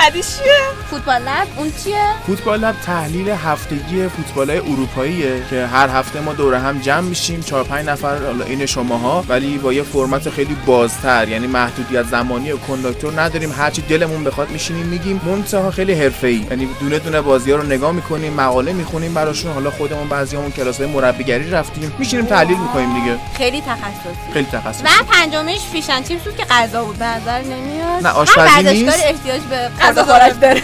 [0.00, 6.20] بعدیش چیه؟ فوتبال Lab اون چیه؟ فوتبال Lab تحلیل هفتگی فوتبال اروپاییه که هر هفته
[6.20, 10.30] ما دوره هم جمع میشیم چهار پنج نفر حالا این شماها ولی با یه فرمت
[10.30, 13.52] خیلی بازتر یعنی محدودیت زمانی و کنداکتور نداریم.
[13.52, 15.20] هرچی دلمون بخواد میشینیم میگیم.
[15.24, 16.46] منتها خیلی حرفه‌ای.
[16.50, 19.52] یعنی دونه دونه بازی ها رو نگاه می‌کنیم مقاله می‌خونیم براشون.
[19.52, 21.92] حالا خودمون بعضیامون کلاس های مربیگری رفتیم.
[21.98, 23.18] میشینیم تحلیل می‌کنیم دیگه.
[23.36, 24.32] خیلی تخصصی.
[24.32, 24.84] خیلی تخصصی.
[24.84, 26.98] و پنجمیش Fish and Chips بود که غذا بود.
[26.98, 28.06] به نظر نمیاد.
[28.06, 28.98] نه، آشپزی نیست.
[29.04, 30.62] احتیاج به غذا خوراک داره.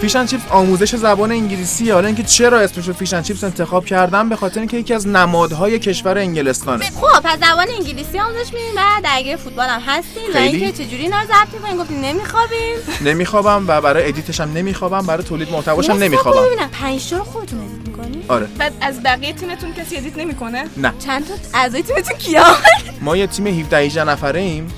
[0.00, 3.84] Fish and Chips آموزش زبان انگلیسی حالا اینکه چرا اسمش رو Fish and Chips انتخاب
[3.84, 6.84] کردم به خاطر اینکه یکی از نمادهای کشور انگلستانه.
[6.84, 10.36] خب پس زبان انگلیسی آموزش میدین و درگیر فوتبال هم هستین و.
[10.36, 15.06] اینکه چجوری اینا رو ضبط می‌کنین؟ گفتین نمیخوابین نمیخوابم و برای edit ش هم نمیخوابم
[15.06, 16.68] برای تولید نصف نمیخوابم خب ببینم.
[16.68, 18.46] پنج تا رو خودتون edit می‌کنین آره.
[18.46, 20.92] بعد از بقیه تیمتون کسی edit نمی‌کنه؟ نه.
[21.06, 22.44] چند تا اعضای تیمتون کیا؟
[23.00, 24.72] ما یه تیم 17 18 نفره ایم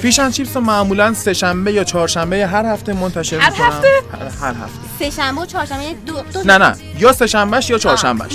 [0.00, 3.66] Fish and Chips رو معمولا سه شنبه یا چهارشنبه هر هفته منتشر هر می‌کنم.
[3.66, 4.78] هفته؟ هر, هر هفته.
[4.98, 6.76] سه شنبه و چهارشنبه یعنی دو, دو نه نه.
[7.02, 8.32] یا سه شنبهش یا چهارشنبهش.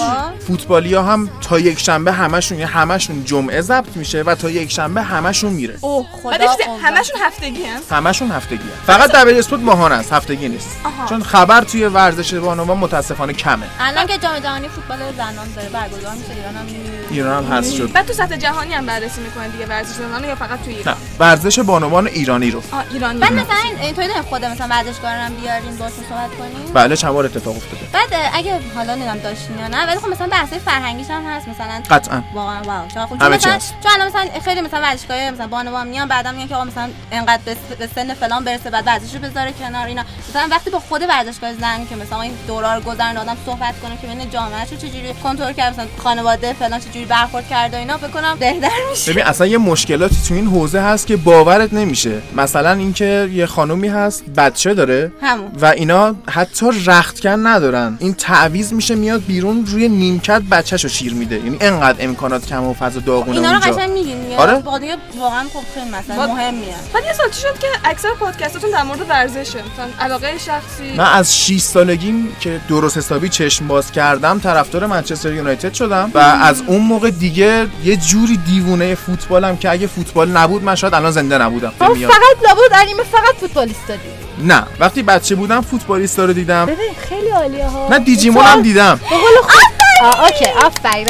[0.47, 4.71] فوتبالی ها هم تا یک شنبه همشون یا همشون جمعه ضبط میشه و تا یک
[4.71, 5.77] شنبه همشون میره.
[5.81, 6.45] اوه خدا.
[6.83, 10.69] همشون هفتگی هم همشون هفتگی فقط W Sport ماهانه است هفتگی نیست.
[10.83, 11.07] آها.
[11.09, 13.65] چون خبر توی ورزش بانوان متاسفانه کمه.
[13.79, 16.65] الان که جام جهانی فوتبال زنان داره برگزار میشه ایران هم.
[17.11, 17.91] ایران هم هست شد.
[17.91, 20.95] بعد تو سطح جهانی هم بررسی می‌کنن دیگه ورزش زنان یا فقط تو نه ایران
[21.19, 22.61] ورزش بانوان ایرانی رو.
[22.71, 26.73] آه ایرانی بعد مثلا این- اینطوری خود مثلا ورزشکاران هم بیارین باشون صحبت کنیم.
[26.73, 27.81] بله چند بار اتفاق افتاده.
[27.93, 31.47] بعد اگه حالا نمی‌دونم داشتین یا نه ولی خب مثلا بحث فرهنگیش هم هست.
[31.47, 32.23] مثلا قطعا.
[32.33, 33.75] واقعا واو خوب همه چون مثلا.
[33.83, 37.41] چون الان مثلا خیلی مثلا ورزشگاه مثلا بانوان میان بعدا میگن که آقا مثلا انقدر
[37.79, 40.03] به سن فلان برسه بعد ورزش رو بذاره کنار اینا.
[40.29, 43.97] مثلا وقتی با خود ورزشگاه زن که مثلا این دوره رو گذرن آدم صحبت کنه
[44.01, 47.97] که بین جامعهش رو چجوری کنترل کرد مثلا خانواده فلان چجوری برخورد کرده و اینا
[47.97, 49.11] فکر کنم بهتر میشه.
[49.11, 52.21] ببین اصلا یه مشکلاتی تو این حوزه هست که باورت نمیشه.
[52.35, 55.51] مثلا اینکه یه خانومی هست بچه داره همون.
[55.61, 57.97] و اینا حتی رختکن ندارن.
[57.99, 58.13] این
[58.47, 61.35] تعویض میشه میاد بیرون روی نیمکت بچهشو شیر میده.
[61.35, 64.53] یعنی انقدر امکانات کم و فضا داغونه اینا رو قشنگ میگین آره.
[64.53, 66.75] واقعا خب خیلی مثلا مهمیه.
[66.93, 69.59] بعد یه سال چی شد که اکثر پادکستاتون در مورد ورزشه.
[69.59, 75.33] مثلا علاقه شخصی من از 6 سالگیم که درست حسابی چشم باز کردم طرفدار منچستر
[75.33, 80.63] یونایتد شدم و از اون موقع دیگه یه جوری دیوونه فوتبالم که اگه فوتبال نبود
[80.63, 81.73] من شاید الان زنده نبودم.
[81.95, 82.11] میاد.
[82.11, 84.26] فقط لابد انیمه فقط فوتبالیست دادی.
[84.43, 84.63] نه.
[84.79, 86.65] وقتی بچه بودم فوتبالیستا رو دیدم.
[86.65, 88.95] ببین خیلی عالیه ها نه دیجیمون هم دیدم.
[88.95, 89.63] به قول خود
[90.03, 91.07] آه OK آفرین.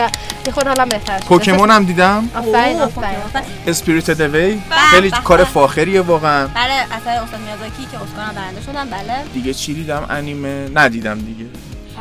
[0.54, 1.26] خود حالا بهتر شد.
[1.26, 2.30] پوکمون هم دیدم.
[2.36, 3.16] آفرین آفرین
[3.68, 4.60] Spirited Away به،
[4.92, 5.44] خیلی به، کار.
[5.44, 6.48] فاخریه واقعا.
[6.48, 9.24] بله اثر استاد میازاکی که اسکار برنده شدن بله.
[9.34, 10.70] دیگه چی دیدم؟ انیمه.
[10.74, 11.46] ندیدم دیگه.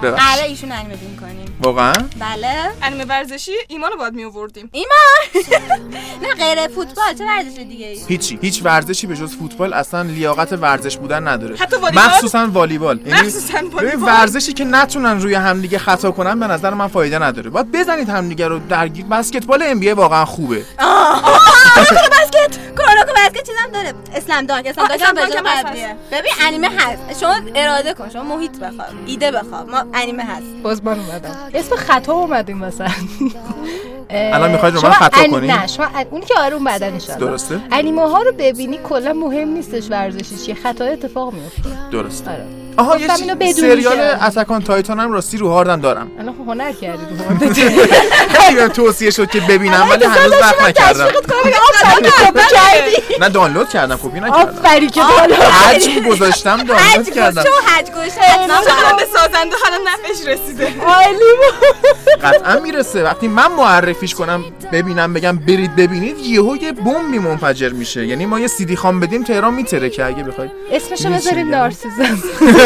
[0.02, 0.44] ببخشید.
[0.44, 1.58] ایشون انیمه بین کنیم.
[1.62, 2.70] واقعا؟ بله.
[2.82, 5.48] انیمه ورزشی ایمانو باید می آوردیم ایمان!
[6.22, 8.38] نه غیر فوتبال چه ورزش دیگه ای؟ هیچی.
[8.42, 11.56] هیچ ورزشی به جز فوتبال اصلا لیاقت ورزش بودن نداره.
[11.56, 13.00] حتی والیبال؟ مخصوصا والیبال.
[13.06, 17.18] یعنی مخصوصاً والیبال؟ ببین ورزشی که نتونن روی همدیگه خطا کنن به نظر من فایده
[17.18, 17.50] نداره.
[17.50, 19.04] باید بزنید همدیگه رو درگیر.
[19.04, 20.64] بسکتبال ام واقعا خوبه.
[21.76, 22.74] بسکت.
[22.76, 23.94] کارو بسکت چیزم داره.
[24.14, 27.20] اسلام دانک اسلام دانک هم هم ببین انیمه هست.
[27.20, 30.46] شما اراده کن شما محیط بخواد ایده بخواد ما انیمه هست.
[30.62, 31.36] باز من اومدم.
[31.54, 32.90] اسم خطا اومدیم مثلا.
[34.10, 37.60] الان می‌خواید رو من خطا کنی؟ نه شما اونی که آره اون بعدن ان درسته؟
[37.72, 42.30] انیمه ها رو ببینی کلا مهم نیستش ورزشی چیه خطا اتفاق میفته درسته.
[42.30, 42.65] آره.
[42.76, 46.10] آها یه بدونی سریال اتکان تایتان هم راستی رو هاردم دارم.
[46.20, 47.02] الان خب هنر کردی
[47.38, 47.54] رو
[48.40, 51.06] خیلی توصیه شد که ببینم ولی هنوز وقت نکردم.
[53.20, 54.32] نه دانلود کردم کپی نکردم.
[54.32, 57.42] آفری که بالا حجم گذاشتم دانلود کردم.
[57.66, 60.74] حج گوشه حتما حالا به سازنده حالا نفش رسیده.
[62.22, 63.02] قطعا می‌رسه.
[63.02, 68.06] وقتی من معرفیش کنم ببینم بگم برید ببینید یهو یه بمبی منفجر میشه.
[68.06, 72.22] یعنی ما یه سیدی خام بدیم تهران میتره که اگه بخوای اسمشو چی میگم؟ نارسیزم.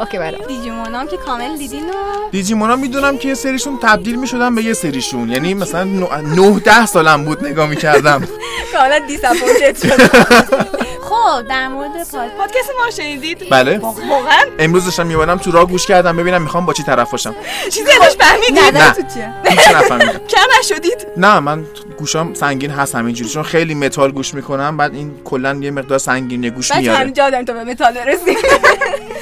[0.00, 1.92] OK برام دیجیمون هم که کامل دیدین و
[2.30, 5.28] دیجیمونا می‌دونم که یه سریشون تبدیل می‌شدن به یه سریشون.
[5.28, 8.28] یعنی مثلا 9 ده سالم بود نگاه می‌کردم.
[8.72, 10.02] کاملا disappointed شد
[11.10, 13.50] خب در مورد پاد پادکست ما شنیدید.
[13.50, 13.78] بله.
[13.78, 14.44] واقعا.
[14.58, 17.34] امروز داشتم میومدم تو راه گوش کردم ببینم می‌خوام با چی طرف باشم.
[17.70, 18.92] چیزی ازش فهمیدید نه.
[18.92, 19.02] تو
[20.32, 21.06] گم نشدید.
[21.16, 21.64] نه من
[21.98, 26.50] گوشام سنگین هست همینجوری چون خیلی متال گوش می‌کنم بعد این کلا یه مقدار سنگینی
[26.50, 28.36] گوش میاره همینجا داریم تا به متال برسیم.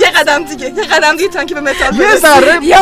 [0.00, 2.16] یه قدم دیگه یه قدم دیگه تا که به متال یه.
[2.16, 2.58] ذره.
[2.62, 2.78] یا!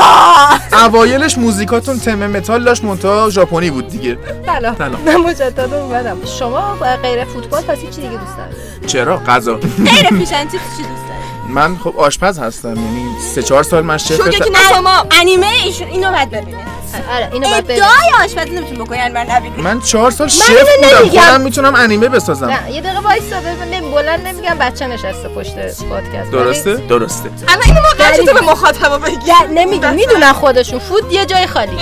[0.73, 4.19] اوایلش موزیکاتون تم متال داشت منتها ژاپنی بود دیگه.
[4.47, 5.01] سلام سلام.
[5.07, 6.17] من مجددا اومدم.
[6.39, 9.55] شما غیر فوتبال پس چی دیگه دوست دارید چرا؟ غذا.
[9.55, 14.17] غیر پیشنتی چی دوست داری من خب آشپز هستم یعنی سه چهار سال من شف
[14.17, 16.75] شو یکی ت- نه شما انیمه ایشون اینو باید ببینید.
[17.15, 17.83] آره اینو باید ببینید.
[17.83, 21.21] ادعای آشپزی نمی‌تونی بکنی یعنی من نبینید من چهار سال شف اینو بودم نمیگم.
[21.21, 22.47] خودم می‌تونم انیمه بسازم.
[22.47, 25.55] نه یه دقیقه وایسا ببین بلند نمیگم بچه نشسته پشت
[25.89, 26.31] پادکست.
[26.33, 27.31] درسته؟ درسته.
[27.49, 29.17] الان اینو ما تو به مخاطبا بگی؟
[29.55, 30.79] نمیدون می‌دونن خودشون.
[30.79, 31.77] فود یه جای خالی.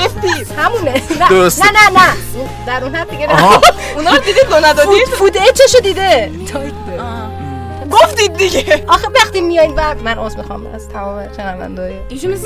[0.59, 1.03] همونه.
[1.21, 1.29] نه.
[1.37, 1.65] درسته.
[1.65, 2.13] نه نه نه.
[2.67, 3.61] در اون حد دیگه نه.
[3.97, 6.31] اونا رو دیدید دو ندادید فود اچشو دیده.
[7.93, 8.84] گفتید دیگه.
[8.88, 11.93] آخه وقتی میایین و من عذر می‌خوام از تمام شنوندای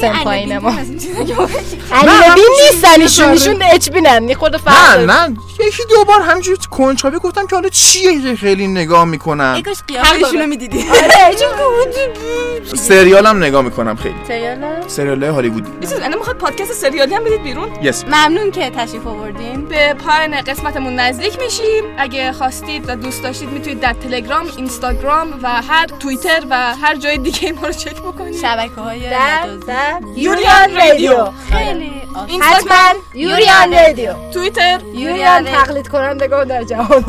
[0.00, 0.70] سن پایین ما.
[0.70, 3.28] بین نیستن ایشون.
[3.28, 5.26] ایشون اچ بینن یه خورده فرق نه.
[5.26, 5.36] نه.
[5.66, 9.76] یکی دو بار همینجوری کنجکاوی گفتم که حالا چیه که خیلی نگاه می‌کنم ای کاش
[9.88, 10.84] قیافشون رو می‌دیدی.
[10.90, 14.14] آره چون سریالم نگاه می‌کنم خیلی.
[14.28, 15.70] سریاله سریال هالیوودی.
[15.82, 17.68] یه چیز الان می‌خواد پادکست سریالی هم بدید بیرون؟
[18.06, 19.64] ممنون که تشریف آوردین.
[19.64, 21.84] به پایان قسمتمون نزدیک میشیم.
[21.98, 27.18] اگه خواستید و دوست داشتید می‌تونید در تلگرام اینستاگرام و هر توییتر و هر جای
[27.18, 28.40] دیگه ما رو چک بکنید.
[28.42, 31.28] شبکه های در در یوریان رادیو.
[31.52, 31.92] خیلی.
[32.40, 34.12] حتما یوریان رادیو.
[34.34, 34.80] توییتر.
[34.94, 37.04] یوریان تقلید کنندگان در جهان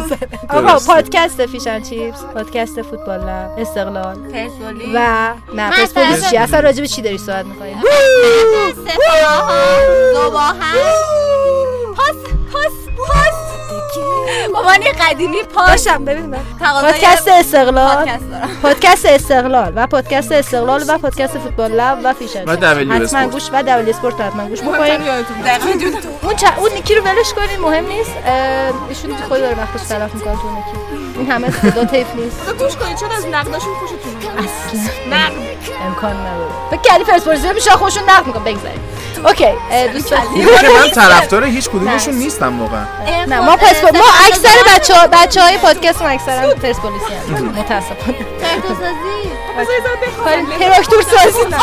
[0.50, 0.80] آقا.
[0.88, 4.16] پادکست فیشن چیپس پادکست فوتبال لب استقلال.
[4.16, 7.76] پرسپولیس و نه من پرسپولیس اصلا- چی اصلا راجع به چی داری صحبت می‌کنی؟
[10.14, 10.78] زباهن
[11.96, 12.16] پاس
[12.98, 13.47] پاس.
[13.98, 16.38] پاس مامانی قدیمی پاس داشتم ببین من.
[16.60, 17.96] تقاضای پادکست استقلال.
[17.96, 18.50] پادکست دارم.
[18.62, 22.44] پادکست استقلال و پادکست استقلال و پادکست فوتبال لب و فیشن.
[22.44, 22.52] و
[22.94, 23.28] حتما.
[23.28, 25.02] گوش و دبلیو اسپورت حتما گوش بکنید
[26.24, 26.44] اون چ...
[26.58, 28.12] اون نیکی رو ولش کنید مهم نیست.
[28.90, 31.20] ایشون خود داره وقتش تلف می‌کنه تو اون نیکی.
[31.20, 32.38] این همه صدا حیف نیست.
[32.60, 35.20] گوش کنید چون از نقداشون خوشتون اصلا.
[35.86, 36.52] امکان نداره.
[36.72, 38.84] فکر کردی پرسپولیس میشه خودشون نقد می‌کنه بگذاریم.
[39.26, 39.46] okay.
[40.36, 42.86] اینه که من طرفدار هیچ کدومشون نیستم واقعا.
[43.28, 48.18] نه ما پرسپولیس ما اکثر بچه ها بچه های پادکست ما اکثرا پرسپولیسی هم متاسفانه.
[50.60, 51.58] تراکتور سازی من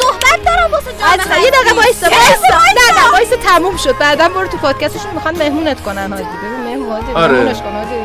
[0.00, 2.08] صحبت دارم واسه جامعه یه دقیقه وایسا.
[2.08, 2.14] نه
[3.02, 3.98] نه وایسا تموم شد.
[3.98, 5.10] بعدا برو تو پادکستشون.
[5.14, 6.22] می‌خوان مهمونت کنن هادی.
[6.22, 7.32] ببین مهمون هادی آره.
[7.32, 8.00] مهمونش کن هادی.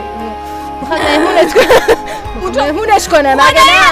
[0.81, 1.97] می‌خوان مهمونت کنن.
[2.49, 3.43] مهمونش کنه مگه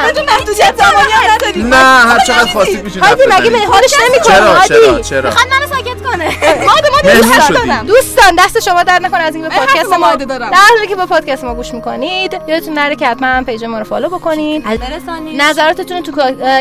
[0.06, 3.68] نه تو محدودیت زمانی هم نداری نه هر چقدر خواستید می‌تونید هادی مگه.
[3.68, 6.26] حالش نمی‌کنه چرا چرا هادی چرا؟ می‌خواد منو ساکت کنه
[6.66, 7.50] ما ما دوست.
[7.50, 7.86] دارم.
[7.88, 10.16] دوستان دست شما درد نکنه از این به پادکست ما.
[10.16, 10.38] در
[10.78, 14.10] حالی که با پادکست ما گوش می‌کنید یادتون نره که حتما page ما رو follow
[14.10, 14.64] بکنید.
[14.64, 15.42] برسانید.
[15.42, 16.12] نظراتتون رو تو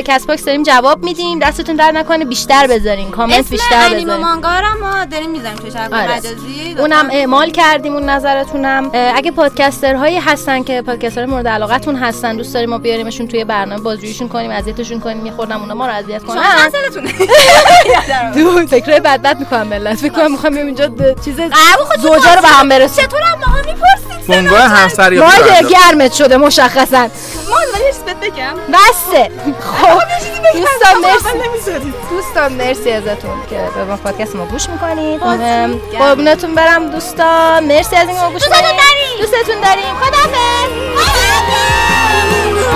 [0.02, 1.38] کست باکس داریم جواب میدیم.
[1.38, 3.10] دستتون در نکنه بیشتر بذارین.
[3.10, 4.14] کامنت اسم بیشتر بذارین.
[4.14, 6.16] مانگا رو ما داریم می‌ذاریم تو شبکه آره.
[6.16, 6.76] مجازی.
[6.78, 11.46] اونم اعمال کردیم اون نظرتونم اگه پادکستر هایی هستن که پادکستر مورد
[11.80, 12.36] علاقتون هستن.
[12.36, 15.92] دوست داریم ما بیاریمشون توی برنامه بازجوییشون کنیم اذیتشون کنیم یه خوردم اونا ما رو
[15.92, 16.42] اذیت شما کنن
[18.34, 19.94] دو فکرای بد بد می‌کنم ملت.
[19.98, 20.88] فکر کنم می‌خوام اینجا
[21.24, 21.36] چیز
[22.02, 23.06] زوجا رو به هم برسیم.
[23.06, 25.30] چطور هم ماها می‌پرسید؟ بنگاه همسری ما
[25.70, 27.08] گرمت شده مشخصا.
[27.50, 28.54] ما ولی چیز بگم.
[28.72, 30.00] بسه خب.
[30.52, 31.48] دوستان مرسی.
[31.48, 35.20] نمی‌ذاری دوستان مرسی ازتون که به ما پادکست ما گوش می‌کنید.
[35.98, 37.64] قربونتون برم دوستان.
[37.64, 39.20] مرسی از اینکه ما گوش دوستتون می‌کنید.
[39.20, 39.94] دوستتون داریم.
[40.00, 41.69] خدافظ
[42.60, 42.66] ど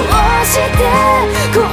[0.00, 1.65] うして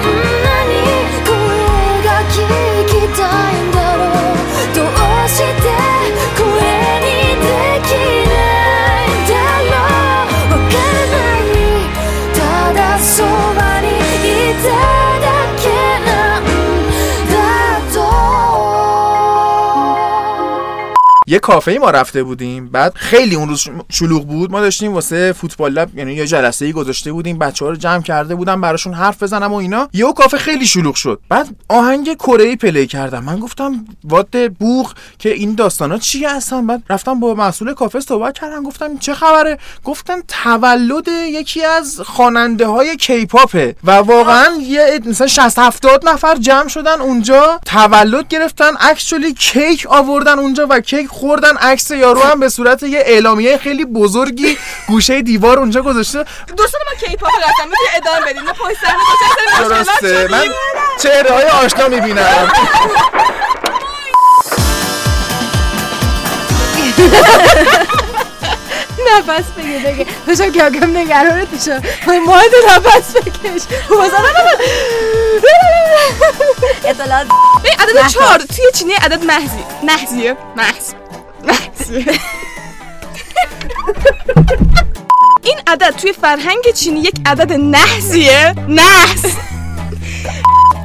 [21.33, 24.51] یه کافه ای ما رفته بودیم بعد خیلی اون روز شلوغ بود.
[24.51, 28.01] ما داشتیم واسه فوتبال لب یعنی یه جلسه ای گذاشته بودیم بچه ها رو جمع
[28.01, 29.89] کرده بودم براشون حرف بزنم و اینا.
[29.93, 31.19] یهو کافه خیلی شلوغ شد.
[31.29, 33.23] بعد آهنگ کره ای پلی کردم.
[33.23, 38.39] من گفتم وات بوغ که این داستانا چیه هستن؟ بعد رفتم با مسئول کافه صحبت
[38.39, 38.63] کردم.
[38.63, 45.59] گفتم چه خبره؟ گفتن تولد یکی از خواننده های کیپاپه و واقعا یه مثلا 60
[45.59, 47.59] 70 نفر جمع شدن اونجا.
[47.65, 48.71] تولد گرفتن.
[48.79, 53.85] اکچولی کیک آوردن اونجا و کیک خوردن عکس یارو هم به صورت یه اعلامیه خیلی
[53.85, 54.57] بزرگی
[54.87, 56.25] گوشه دیوار اونجا گذاشته.
[56.57, 58.79] دوستان ما کیپاپ رفتن می‌تونی ادامه بدید ما پشت
[59.69, 60.27] درسته.
[60.27, 60.43] من
[61.03, 62.51] چهره های آشنا می‌بینم.
[69.17, 70.07] نفس بگیر بگیر.
[70.27, 71.81] داشتم کم کم نگرانت میشم
[72.25, 73.61] ماه نفس بکش.
[76.85, 77.27] اطلاعات
[77.79, 78.39] عدد چهار.
[78.39, 80.37] توی چینی عدد محضی محضیه.
[80.55, 81.02] محض.
[85.43, 89.25] این عدد توی فرهنگ چینی یک عدد نحزیه نحس.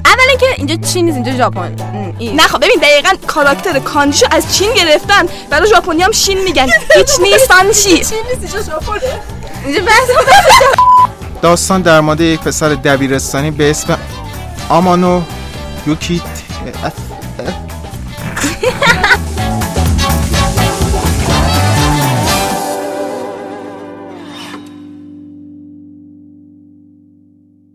[0.04, 1.76] اولا که اینجا چین نیست اینجا ژاپن.
[2.20, 5.26] نه خب ببین دقیقا کاراکتر کانجیشو از چین گرفتن.
[5.50, 6.66] برای ژاپنی هم شین میگن.
[6.96, 8.14] هیچ نیستن چی؟
[9.66, 9.82] اینجا
[11.42, 13.98] داستان در مورد یک پسر دبیرستانی به اسم
[14.68, 15.22] آمانو
[15.86, 16.22] یوکی